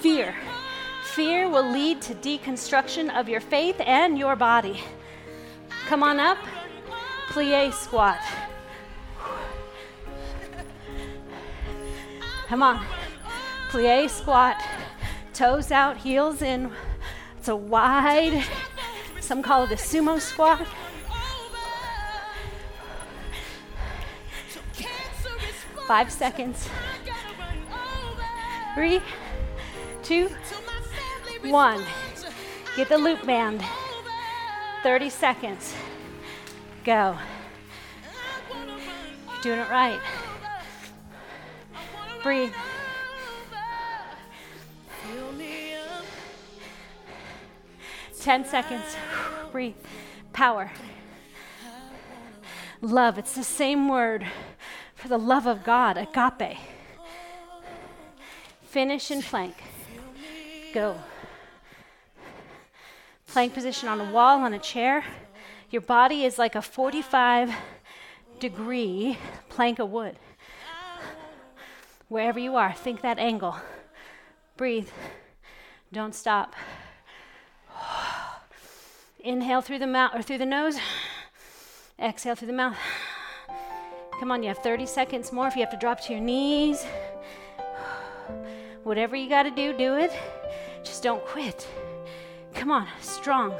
fear. 0.00 0.34
Fear 1.12 1.50
will 1.50 1.70
lead 1.70 2.00
to 2.00 2.14
deconstruction 2.14 3.14
of 3.14 3.28
your 3.28 3.40
faith 3.40 3.76
and 3.80 4.18
your 4.18 4.34
body. 4.34 4.80
Come 5.86 6.02
on 6.02 6.18
up, 6.18 6.38
plie 7.28 7.74
squat. 7.74 8.20
Come 12.48 12.62
on, 12.62 12.82
plie 13.68 14.08
squat 14.08 14.56
toes 15.34 15.70
out, 15.70 15.98
heels 15.98 16.42
in. 16.42 16.70
It's 17.38 17.48
a 17.48 17.56
wide, 17.56 18.44
some 19.20 19.42
call 19.42 19.64
it 19.64 19.72
a 19.72 19.74
sumo 19.74 20.20
squat. 20.20 20.66
Five 25.86 26.10
seconds. 26.10 26.68
Three, 28.74 29.00
two, 30.02 30.30
one. 31.42 31.82
Get 32.76 32.88
the 32.88 32.96
loop 32.96 33.24
band. 33.26 33.62
30 34.82 35.10
seconds. 35.10 35.74
Go. 36.84 37.18
You're 39.28 39.42
doing 39.42 39.58
it 39.58 39.70
right. 39.70 40.00
Breathe. 42.22 42.52
10 48.24 48.46
seconds. 48.46 48.96
Breathe. 49.52 49.74
Power. 50.32 50.70
Love. 52.80 53.18
It's 53.18 53.34
the 53.34 53.44
same 53.44 53.86
word 53.86 54.26
for 54.94 55.08
the 55.08 55.18
love 55.18 55.46
of 55.46 55.62
God, 55.62 55.98
agape. 55.98 56.56
Finish 58.62 59.10
in 59.10 59.20
plank. 59.20 59.54
Go. 60.72 60.96
Plank 63.26 63.52
position 63.52 63.90
on 63.90 64.00
a 64.00 64.10
wall, 64.10 64.40
on 64.40 64.54
a 64.54 64.58
chair. 64.58 65.04
Your 65.70 65.82
body 65.82 66.24
is 66.24 66.38
like 66.38 66.54
a 66.54 66.62
45 66.62 67.54
degree 68.40 69.18
plank 69.50 69.78
of 69.78 69.90
wood. 69.90 70.16
Wherever 72.08 72.38
you 72.38 72.56
are, 72.56 72.72
think 72.72 73.02
that 73.02 73.18
angle. 73.18 73.56
Breathe. 74.56 74.88
Don't 75.92 76.14
stop. 76.14 76.54
Inhale 79.24 79.62
through 79.62 79.78
the 79.78 79.86
mouth 79.86 80.14
or 80.14 80.20
through 80.20 80.36
the 80.36 80.44
nose. 80.44 80.76
Exhale 81.98 82.34
through 82.34 82.48
the 82.48 82.52
mouth. 82.52 82.76
Come 84.20 84.30
on, 84.30 84.42
you 84.42 84.48
have 84.48 84.58
30 84.58 84.84
seconds 84.84 85.32
more. 85.32 85.48
If 85.48 85.56
you 85.56 85.62
have 85.62 85.70
to 85.70 85.78
drop 85.78 85.98
to 86.02 86.12
your 86.12 86.20
knees, 86.20 86.84
whatever 88.84 89.16
you 89.16 89.30
got 89.30 89.44
to 89.44 89.50
do, 89.50 89.72
do 89.72 89.96
it. 89.96 90.12
Just 90.84 91.02
don't 91.02 91.24
quit. 91.24 91.66
Come 92.52 92.70
on, 92.70 92.86
strong. 93.00 93.54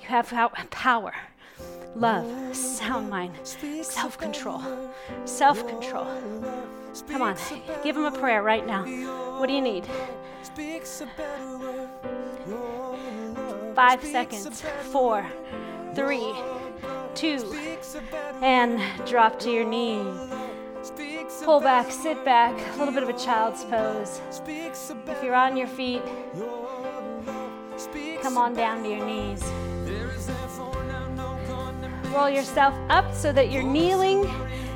You 0.00 0.08
have 0.08 0.28
power, 0.70 1.14
love, 1.94 2.54
sound 2.54 3.08
mind, 3.08 3.34
self 3.44 4.18
control. 4.18 4.60
Self 5.24 5.66
control. 5.68 6.06
Come 7.08 7.22
on, 7.22 7.36
give 7.84 7.96
him 7.96 8.04
a 8.04 8.10
prayer 8.10 8.42
right 8.42 8.66
now. 8.66 8.84
What 9.38 9.46
do 9.46 9.52
you 9.52 9.62
need? 9.62 9.86
Five 13.76 14.02
seconds. 14.02 14.62
Four, 14.90 15.26
three, 15.94 16.32
two, 17.14 17.54
and 18.42 18.80
drop 19.06 19.38
to 19.40 19.50
your 19.50 19.66
knee. 19.68 20.02
Pull 21.44 21.60
back, 21.60 21.92
sit 21.92 22.24
back, 22.24 22.54
a 22.74 22.78
little 22.78 22.94
bit 22.94 23.02
of 23.02 23.10
a 23.10 23.18
child's 23.18 23.64
pose. 23.64 24.22
If 24.48 25.22
you're 25.22 25.34
on 25.34 25.58
your 25.58 25.66
feet, 25.66 26.00
come 28.22 28.38
on 28.38 28.54
down 28.54 28.82
to 28.82 28.88
your 28.88 29.04
knees. 29.04 29.44
Roll 32.14 32.30
yourself 32.30 32.74
up 32.88 33.12
so 33.14 33.30
that 33.30 33.50
you're 33.50 33.62
kneeling, 33.62 34.26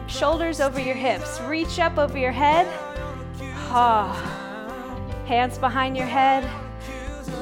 shoulders 0.08 0.60
over 0.60 0.78
your 0.78 0.94
hips. 0.94 1.40
Reach 1.40 1.78
up 1.78 1.96
over 1.96 2.18
your 2.18 2.32
head. 2.32 2.66
Ah. 3.72 4.12
Hands 5.26 5.56
behind 5.56 5.96
your 5.96 6.06
head. 6.06 6.44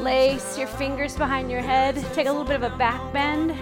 Lace 0.03 0.57
your 0.57 0.69
fingers 0.69 1.17
behind 1.17 1.51
your 1.51 1.61
head. 1.61 1.97
Take 2.15 2.27
a 2.27 2.31
little 2.31 2.45
bit 2.45 2.63
of 2.63 2.73
a 2.73 2.77
back 2.77 3.13
bend. 3.13 3.53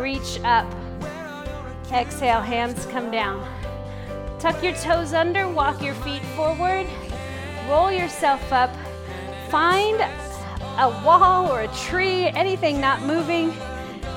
Reach 0.00 0.40
up. 0.44 0.66
Exhale, 1.92 2.40
hands 2.40 2.86
come 2.86 3.10
down. 3.10 3.46
Tuck 4.38 4.62
your 4.62 4.72
toes 4.74 5.12
under, 5.12 5.46
walk 5.48 5.82
your 5.82 5.94
feet 5.96 6.22
forward, 6.34 6.86
roll 7.68 7.92
yourself 7.92 8.50
up. 8.52 8.74
Find 9.50 10.00
a 10.78 10.88
wall 11.04 11.52
or 11.52 11.62
a 11.62 11.68
tree, 11.68 12.28
anything 12.28 12.80
not 12.80 13.02
moving. 13.02 13.52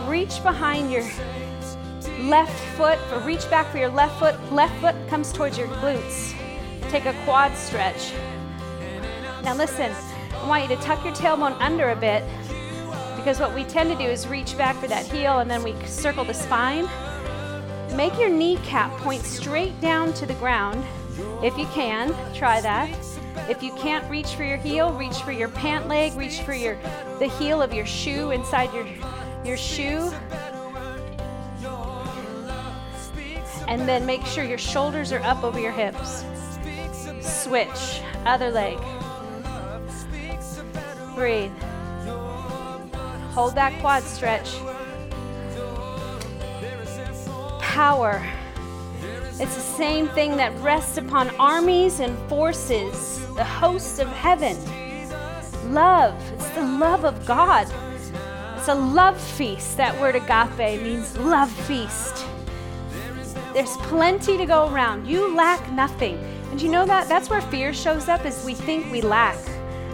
Reach 0.08 0.42
behind 0.44 0.92
your 0.92 1.04
left 2.22 2.58
foot, 2.78 2.98
or 3.12 3.20
reach 3.22 3.50
back 3.50 3.70
for 3.70 3.80
your 3.80 3.90
left 3.90 4.18
foot. 4.20 4.54
Left 4.54 4.80
foot 4.80 4.96
comes 5.10 5.34
towards 5.34 5.58
your 5.58 5.68
glutes. 5.68 6.34
Take 6.94 7.06
a 7.06 7.14
quad 7.24 7.58
stretch. 7.58 8.14
Now, 9.44 9.56
listen, 9.56 9.92
I 10.32 10.48
want 10.48 10.62
you 10.62 10.76
to 10.76 10.84
tuck 10.84 11.04
your 11.04 11.16
tailbone 11.16 11.60
under 11.60 11.90
a 11.90 11.96
bit 11.96 12.24
because 13.16 13.40
what 13.40 13.56
we 13.56 13.64
tend 13.64 13.90
to 13.90 13.98
do 13.98 14.04
is 14.04 14.28
reach 14.28 14.56
back 14.60 14.76
for 14.76 14.86
that 14.86 15.08
heel 15.08 15.40
and 15.40 15.50
then 15.50 15.64
we 15.64 15.74
circle 15.88 16.24
the 16.24 16.36
spine. 16.36 16.88
Make 17.98 18.20
your 18.20 18.30
kneecap 18.30 18.92
point 19.00 19.24
straight 19.24 19.82
down 19.82 20.14
to 20.14 20.28
the 20.28 20.36
ground. 20.36 20.86
If 21.42 21.58
you 21.58 21.66
can, 21.74 22.14
try 22.32 22.62
that. 22.62 22.96
If 23.50 23.64
you 23.64 23.74
can't 23.74 24.08
reach 24.08 24.36
for 24.36 24.44
your 24.44 24.58
heel, 24.58 24.94
reach 24.94 25.18
for 25.24 25.32
your 25.32 25.50
pant 25.50 25.88
leg, 25.88 26.14
reach 26.14 26.42
for 26.42 26.54
your 26.54 26.78
the 27.18 27.28
heel 27.40 27.60
of 27.60 27.74
your 27.74 27.88
shoe 27.88 28.30
inside 28.30 28.72
your 28.72 28.88
your 29.44 29.58
shoe. 29.58 30.14
And 33.68 33.90
then 33.90 34.06
make 34.06 34.24
sure 34.28 34.44
your 34.44 34.60
shoulders 34.60 35.12
are 35.12 35.24
up 35.24 35.44
over 35.44 35.60
your 35.60 35.72
hips. 35.72 36.24
Switch, 37.24 38.02
other 38.26 38.52
leg. 38.52 38.78
Breathe. 41.16 41.52
Hold 43.34 43.56
that 43.56 43.80
quad 43.80 44.04
stretch. 44.04 44.58
Power. 47.60 48.24
It's 49.40 49.56
the 49.56 49.76
same 49.78 50.08
thing 50.10 50.38
that 50.38 50.56
rests 50.60 50.98
upon 50.98 51.30
armies 51.38 52.00
and 52.00 52.18
forces, 52.30 53.20
the 53.36 53.44
hosts 53.44 54.00
of 54.00 54.08
heaven. 54.10 54.58
Love. 55.74 56.16
It's 56.34 56.50
the 56.50 56.62
love 56.62 57.06
of 57.06 57.26
God. 57.26 57.68
It's 58.58 58.68
a 58.68 58.76
love 58.76 59.20
feast. 59.20 59.78
That 59.78 60.00
word 60.00 60.16
agape 60.16 60.82
means 60.82 61.18
love 61.18 61.52
feast. 61.52 62.26
There's 63.54 63.76
plenty 63.78 64.38
to 64.38 64.46
go 64.46 64.72
around. 64.72 65.08
You 65.08 65.36
lack 65.36 65.72
nothing. 65.72 66.33
And 66.54 66.62
you 66.62 66.70
know 66.70 66.86
that? 66.86 67.10
That's 67.10 67.32
where 67.32 67.42
fear 67.42 67.74
shows 67.74 68.08
up 68.08 68.28
is 68.28 68.46
we 68.46 68.54
think 68.54 68.92
we 68.92 69.02
lack. 69.02 69.40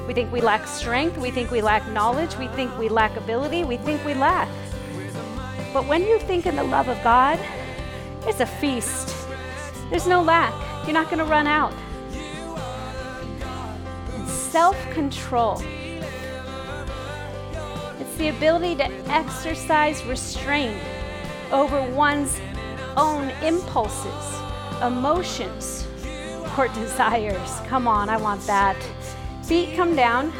We 0.05 0.13
think 0.13 0.29
we 0.29 0.41
lack 0.41 0.67
strength. 0.67 1.17
We 1.17 1.31
think 1.31 1.51
we 1.51 1.61
lack 1.61 1.87
knowledge. 1.93 2.35
We 2.35 2.49
think 2.49 2.77
we 2.77 2.89
lack 2.89 3.15
ability. 3.15 3.63
We 3.63 3.77
think 3.77 4.03
we 4.03 4.13
lack. 4.13 4.49
But 5.73 5.87
when 5.87 6.03
you 6.03 6.19
think 6.19 6.45
in 6.45 6.57
the 6.57 6.65
love 6.65 6.89
of 6.89 7.01
God, 7.01 7.39
it's 8.27 8.41
a 8.41 8.45
feast. 8.45 9.15
There's 9.89 10.05
no 10.05 10.21
lack. 10.21 10.53
You're 10.83 10.95
not 10.95 11.05
going 11.05 11.19
to 11.19 11.31
run 11.31 11.47
out. 11.47 11.73
Self 14.27 14.77
control. 14.91 15.61
It's 18.01 18.17
the 18.17 18.27
ability 18.35 18.75
to 18.75 18.91
exercise 19.09 20.03
restraint 20.03 20.77
over 21.53 21.81
one's 21.93 22.37
own 22.97 23.29
impulses, 23.41 24.41
emotions, 24.81 25.85
desires. 26.67 27.59
Come 27.67 27.87
on, 27.87 28.09
I 28.09 28.17
want 28.17 28.41
that. 28.47 28.75
Feet 29.43 29.75
come 29.75 29.95
down, 29.95 30.31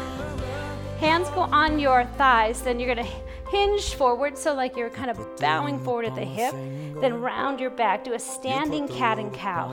hands 1.00 1.28
go 1.30 1.40
on 1.40 1.78
your 1.78 2.04
thighs, 2.16 2.62
then 2.62 2.78
you're 2.78 2.94
going 2.94 3.06
to 3.06 3.12
hinge 3.50 3.94
forward, 3.94 4.38
so 4.38 4.54
like 4.54 4.76
you're 4.76 4.90
kind 4.90 5.10
of 5.10 5.18
bowing 5.38 5.78
forward 5.80 6.04
at 6.04 6.14
the 6.14 6.24
hip, 6.24 6.54
then 7.00 7.20
round 7.20 7.58
your 7.58 7.70
back. 7.70 8.04
Do 8.04 8.12
a 8.12 8.18
standing 8.18 8.86
cat 8.86 9.18
and 9.18 9.32
cow. 9.32 9.72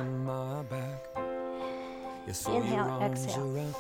Inhale, 2.48 3.00
exhale. 3.04 3.76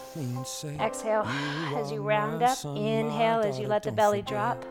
Exhale 0.80 1.24
as 1.76 1.92
you 1.92 2.02
round 2.02 2.44
up. 2.44 2.58
Inhale 2.64 3.40
as 3.40 3.60
you 3.60 3.68
let 3.68 3.84
the 3.84 3.92
belly 3.92 4.22
drop. 4.22 4.64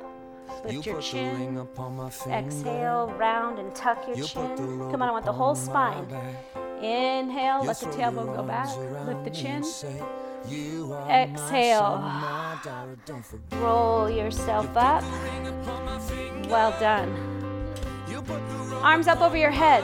Lift 0.65 0.87
your 0.87 1.03
chin. 1.03 1.59
Exhale, 2.29 3.13
round 3.19 3.59
and 3.59 3.75
tuck 3.75 4.07
your 4.07 4.27
chin. 4.27 4.57
Come 4.91 5.03
on, 5.03 5.09
I 5.09 5.11
want 5.11 5.25
the 5.25 5.33
whole 5.33 5.55
spine. 5.55 6.07
Inhale, 6.83 7.65
let 7.65 7.81
the 7.81 7.87
tailbone 7.87 8.37
go 8.37 8.43
back. 8.43 8.69
Lift 9.07 9.25
the 9.25 9.31
chin. 9.31 9.65
Exhale. 11.11 12.03
Roll 13.53 14.11
yourself 14.11 14.69
up. 14.77 15.03
Well 16.49 16.79
done. 16.79 17.11
Arms 18.83 19.09
up 19.09 19.21
over 19.21 19.37
your 19.37 19.51
head. 19.51 19.83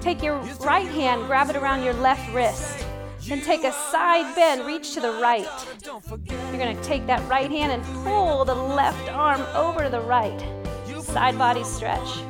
Take 0.00 0.22
your 0.22 0.36
right 0.60 0.86
hand, 0.86 1.26
grab 1.26 1.50
it 1.50 1.56
around 1.56 1.82
your 1.82 1.94
left 1.94 2.32
wrist. 2.32 2.86
Then 3.26 3.40
take 3.40 3.64
a 3.64 3.72
side 3.72 4.34
bend, 4.36 4.64
reach 4.64 4.94
to 4.94 5.00
the 5.00 5.12
right. 5.14 5.48
You're 5.84 6.58
going 6.58 6.76
to 6.76 6.82
take 6.84 7.06
that 7.08 7.28
right 7.28 7.50
hand 7.50 7.72
and 7.72 7.82
pull 8.04 8.44
the 8.44 8.54
left 8.54 9.10
arm 9.10 9.40
over 9.54 9.82
to 9.82 9.88
the 9.88 10.00
right. 10.00 10.40
Side 11.02 11.36
body 11.36 11.64
stretch. 11.64 12.20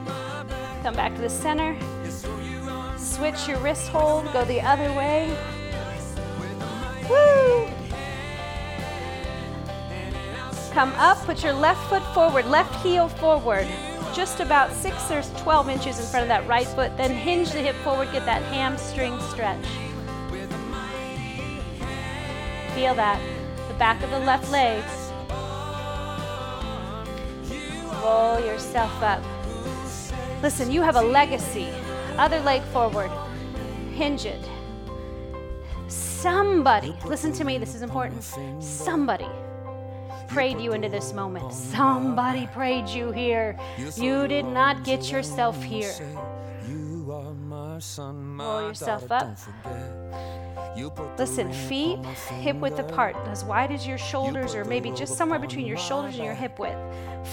Come 0.83 0.95
back 0.95 1.15
to 1.17 1.21
the 1.21 1.29
center. 1.29 1.77
Switch 3.17 3.49
your 3.49 3.57
wrist 3.61 3.89
hold, 3.89 4.31
go 4.35 4.45
the 4.45 4.61
other 4.61 4.93
way. 4.93 5.35
Woo! 7.09 7.67
Come 10.75 10.93
up, 10.97 11.17
put 11.25 11.43
your 11.43 11.55
left 11.55 11.83
foot 11.89 12.03
forward, 12.13 12.45
left 12.45 12.75
heel 12.85 13.09
forward, 13.09 13.67
just 14.13 14.41
about 14.41 14.71
six 14.71 15.11
or 15.11 15.23
12 15.39 15.71
inches 15.71 15.99
in 15.99 16.05
front 16.05 16.25
of 16.25 16.29
that 16.29 16.47
right 16.47 16.67
foot. 16.67 16.95
Then 16.99 17.11
hinge 17.11 17.53
the 17.53 17.61
hip 17.61 17.75
forward, 17.77 18.13
get 18.13 18.27
that 18.27 18.43
hamstring 18.53 19.19
stretch. 19.31 19.65
Feel 22.75 22.95
that. 22.97 23.19
The 23.69 23.75
back 23.79 24.03
of 24.03 24.11
the 24.11 24.19
left 24.19 24.51
leg. 24.53 24.85
Roll 28.05 28.41
yourself 28.41 28.93
up. 29.03 29.23
Listen, 30.43 30.71
you 30.71 30.83
have 30.83 30.97
a 30.97 31.03
legacy. 31.03 31.73
Other 32.19 32.41
leg 32.41 32.63
forward. 32.65 33.11
Hinge 33.95 34.27
it 34.27 34.45
somebody, 36.27 36.93
listen 37.05 37.33
to 37.33 37.45
me, 37.45 37.57
this 37.57 37.77
is 37.77 37.83
important. 37.83 38.25
Somebody 38.61 39.29
prayed 40.27 40.61
you 40.61 40.73
into 40.73 40.89
this 40.89 41.13
moment. 41.13 41.53
Somebody 41.53 42.49
prayed 42.49 42.89
you 42.89 43.13
here. 43.13 43.57
You 43.97 44.27
did 44.27 44.45
not 44.45 44.83
get 44.83 45.09
yourself 45.09 45.63
here. 45.63 45.95
Roll 47.07 48.63
yourself 48.69 49.13
up. 49.13 49.39
Listen, 51.19 51.53
feet 51.53 51.99
hip 52.41 52.57
width 52.57 52.79
apart, 52.79 53.17
as 53.29 53.45
wide 53.45 53.73
as 53.73 53.87
your 53.87 53.99
shoulders, 53.99 54.55
or 54.55 54.65
maybe 54.65 54.91
just 54.91 55.17
somewhere 55.17 55.39
between 55.39 55.67
your 55.67 55.79
shoulders 55.79 56.17
and 56.17 56.25
your 56.25 56.35
hip 56.35 56.59
width. 56.59 56.77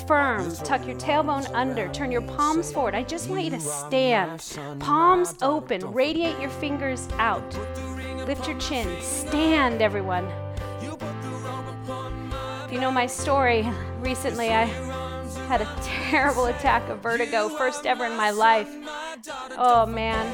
Firm. 0.07 0.53
Tuck 0.57 0.85
your 0.85 0.95
tailbone 0.95 1.49
under. 1.53 1.87
Turn 1.89 2.11
your 2.11 2.21
palms 2.21 2.71
forward. 2.71 2.95
I 2.95 3.03
just 3.03 3.29
want 3.29 3.43
you 3.43 3.49
to 3.51 3.59
stand. 3.59 4.41
Palms 4.79 5.35
open. 5.41 5.81
Radiate 5.91 6.39
your 6.39 6.49
fingers 6.49 7.07
out. 7.13 7.43
Lift 8.25 8.47
your 8.47 8.57
chin. 8.59 8.87
Stand, 9.01 9.81
everyone. 9.81 10.25
If 12.65 12.71
you 12.71 12.79
know 12.79 12.91
my 12.91 13.05
story, 13.05 13.69
recently 13.99 14.49
I 14.51 14.65
had 15.47 15.61
a 15.61 15.75
terrible 15.81 16.45
attack 16.45 16.87
of 16.89 16.99
vertigo, 16.99 17.49
first 17.49 17.85
ever 17.85 18.05
in 18.05 18.15
my 18.15 18.31
life. 18.31 18.69
Oh 19.57 19.85
man. 19.85 20.25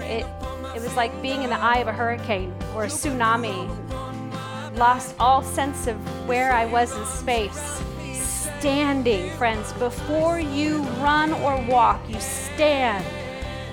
It, 0.00 0.26
it 0.84 0.88
was 0.88 0.96
like 0.96 1.22
being 1.22 1.42
in 1.42 1.48
the 1.48 1.58
eye 1.58 1.78
of 1.78 1.88
a 1.88 1.92
hurricane 1.92 2.52
or 2.74 2.84
a 2.84 2.88
tsunami. 2.88 3.66
Lost 4.76 5.14
all 5.18 5.42
sense 5.42 5.86
of 5.86 5.96
where 6.28 6.52
I 6.52 6.66
was 6.66 6.94
in 6.94 7.06
space. 7.06 7.82
Standing, 8.12 9.30
friends, 9.38 9.72
before 9.74 10.38
you 10.40 10.82
run 11.00 11.32
or 11.32 11.58
walk, 11.70 12.02
you 12.06 12.20
stand. 12.20 13.02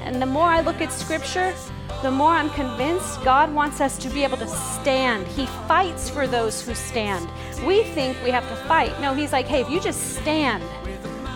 And 0.05 0.21
the 0.21 0.25
more 0.25 0.45
I 0.45 0.61
look 0.61 0.79
at 0.79 0.93
scripture, 0.93 1.53
the 2.01 2.09
more 2.09 2.31
I'm 2.31 2.49
convinced 2.51 3.21
God 3.25 3.53
wants 3.53 3.81
us 3.81 3.97
to 3.97 4.09
be 4.09 4.23
able 4.23 4.37
to 4.37 4.47
stand. 4.47 5.27
He 5.27 5.47
fights 5.67 6.09
for 6.09 6.27
those 6.27 6.65
who 6.65 6.73
stand. 6.73 7.29
We 7.67 7.83
think 7.83 8.15
we 8.23 8.31
have 8.31 8.47
to 8.47 8.55
fight. 8.67 8.97
No, 9.01 9.13
He's 9.13 9.33
like, 9.33 9.47
hey, 9.47 9.59
if 9.59 9.69
you 9.69 9.81
just 9.81 10.15
stand, 10.15 10.63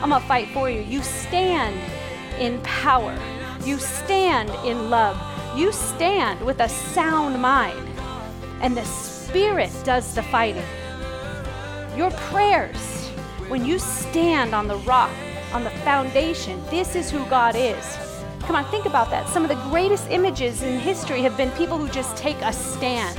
I'm 0.02 0.12
going 0.12 0.22
to 0.22 0.28
fight 0.28 0.48
for 0.52 0.70
you. 0.70 0.80
You 0.80 1.04
stand 1.04 1.78
in 2.40 2.62
power. 2.62 3.14
You 3.66 3.78
stand 3.78 4.52
in 4.66 4.90
love. 4.90 5.35
You 5.56 5.72
stand 5.72 6.42
with 6.42 6.60
a 6.60 6.68
sound 6.68 7.42
mind. 7.42 7.88
And 8.62 8.76
the 8.76 8.84
Spirit 8.84 9.72
does 9.86 10.14
the 10.14 10.24
fighting. 10.24 10.66
Your 11.96 12.12
prayers, 12.12 13.08
when 13.48 13.66
you 13.66 13.80
stand 13.80 14.54
on 14.54 14.68
the 14.68 14.76
rock, 14.80 15.12
on 15.54 15.64
the 15.64 15.70
foundation, 15.70 16.62
this 16.70 16.94
is 16.96 17.10
who 17.10 17.26
God 17.28 17.56
is. 17.56 17.98
Come 18.42 18.58
on, 18.58 18.66
think 18.66 18.86
about 18.86 19.10
that. 19.12 19.30
Some 19.30 19.44
of 19.44 19.50
the 19.50 19.70
greatest 19.70 20.10
images 20.10 20.62
in 20.62 20.78
history 20.78 21.22
have 21.22 21.38
been 21.38 21.52
people 21.52 21.78
who 21.78 21.88
just 21.88 22.18
take 22.18 22.38
a 22.42 22.52
stand 22.52 23.18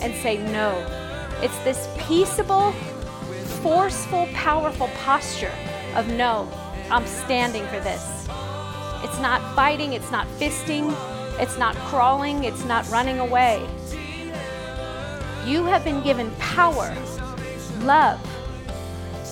and 0.00 0.12
say 0.22 0.38
no. 0.50 0.74
It's 1.40 1.56
this 1.58 1.88
peaceable, 1.98 2.72
forceful, 3.62 4.26
powerful 4.34 4.88
posture 5.04 5.52
of 5.94 6.08
no, 6.08 6.48
I'm 6.90 7.06
standing 7.06 7.64
for 7.68 7.78
this. 7.78 8.28
It's 9.04 9.20
not 9.20 9.54
fighting, 9.54 9.92
it's 9.92 10.10
not 10.10 10.26
fisting, 10.40 10.92
it's 11.40 11.58
not 11.58 11.74
crawling, 11.76 12.44
it's 12.44 12.64
not 12.64 12.88
running 12.90 13.18
away. 13.18 13.66
You 15.46 15.64
have 15.64 15.84
been 15.84 16.02
given 16.02 16.30
power, 16.38 16.96
love, 17.80 18.20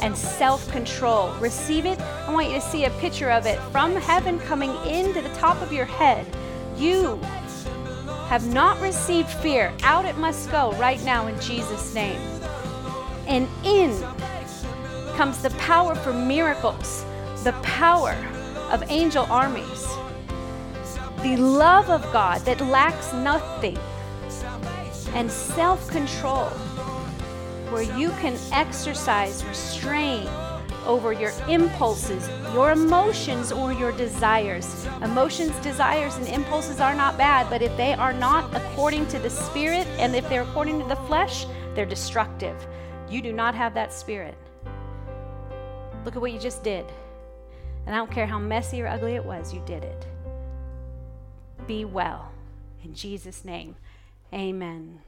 and 0.02 0.16
self 0.16 0.70
control. 0.70 1.32
Receive 1.34 1.86
it. 1.86 1.98
I 2.00 2.32
want 2.32 2.48
you 2.48 2.54
to 2.54 2.60
see 2.60 2.84
a 2.84 2.90
picture 2.90 3.30
of 3.30 3.46
it 3.46 3.58
from 3.70 3.96
heaven 3.96 4.38
coming 4.40 4.74
into 4.86 5.22
the 5.22 5.32
top 5.34 5.62
of 5.62 5.72
your 5.72 5.86
head. 5.86 6.26
You 6.76 7.18
have 8.26 8.46
not 8.52 8.80
received 8.80 9.28
fear. 9.28 9.72
Out 9.82 10.04
it 10.04 10.18
must 10.18 10.50
go 10.50 10.72
right 10.72 11.02
now 11.04 11.28
in 11.28 11.40
Jesus' 11.40 11.94
name. 11.94 12.20
And 13.26 13.48
in 13.64 14.02
comes 15.16 15.40
the 15.42 15.50
power 15.58 15.94
for 15.94 16.12
miracles, 16.12 17.04
the 17.44 17.52
power 17.62 18.16
of 18.70 18.82
angel 18.88 19.26
armies, 19.30 19.86
the 21.22 21.36
love 21.36 21.88
of 21.88 22.02
God 22.12 22.40
that 22.42 22.60
lacks 22.60 23.12
nothing, 23.12 23.78
and 25.14 25.30
self 25.30 25.88
control 25.90 26.48
where 27.70 27.82
you 27.82 28.10
can 28.20 28.36
exercise 28.52 29.44
restraint 29.44 30.28
over 30.84 31.12
your 31.12 31.32
impulses, 31.48 32.28
your 32.52 32.72
emotions, 32.72 33.52
or 33.52 33.72
your 33.72 33.92
desires. 33.92 34.86
Emotions, 35.00 35.56
desires, 35.60 36.16
and 36.16 36.26
impulses 36.26 36.80
are 36.80 36.94
not 36.94 37.16
bad, 37.16 37.48
but 37.48 37.62
if 37.62 37.74
they 37.76 37.94
are 37.94 38.12
not 38.12 38.54
according 38.54 39.06
to 39.06 39.18
the 39.18 39.30
Spirit 39.30 39.86
and 39.98 40.14
if 40.14 40.28
they're 40.28 40.42
according 40.42 40.80
to 40.80 40.88
the 40.88 40.96
flesh, 40.96 41.46
they're 41.74 41.86
destructive. 41.86 42.66
You 43.08 43.22
do 43.22 43.32
not 43.32 43.54
have 43.54 43.74
that 43.74 43.92
spirit. 43.92 44.34
Look 46.04 46.16
at 46.16 46.20
what 46.20 46.32
you 46.32 46.40
just 46.40 46.62
did. 46.64 46.84
And 47.86 47.94
I 47.94 47.98
don't 47.98 48.10
care 48.10 48.26
how 48.26 48.38
messy 48.38 48.82
or 48.82 48.88
ugly 48.88 49.14
it 49.14 49.24
was, 49.24 49.54
you 49.54 49.62
did 49.66 49.84
it. 49.84 50.06
Be 51.66 51.84
well. 51.84 52.32
In 52.84 52.94
Jesus' 52.94 53.44
name, 53.44 53.76
amen. 54.32 55.00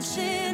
friendship 0.00 0.49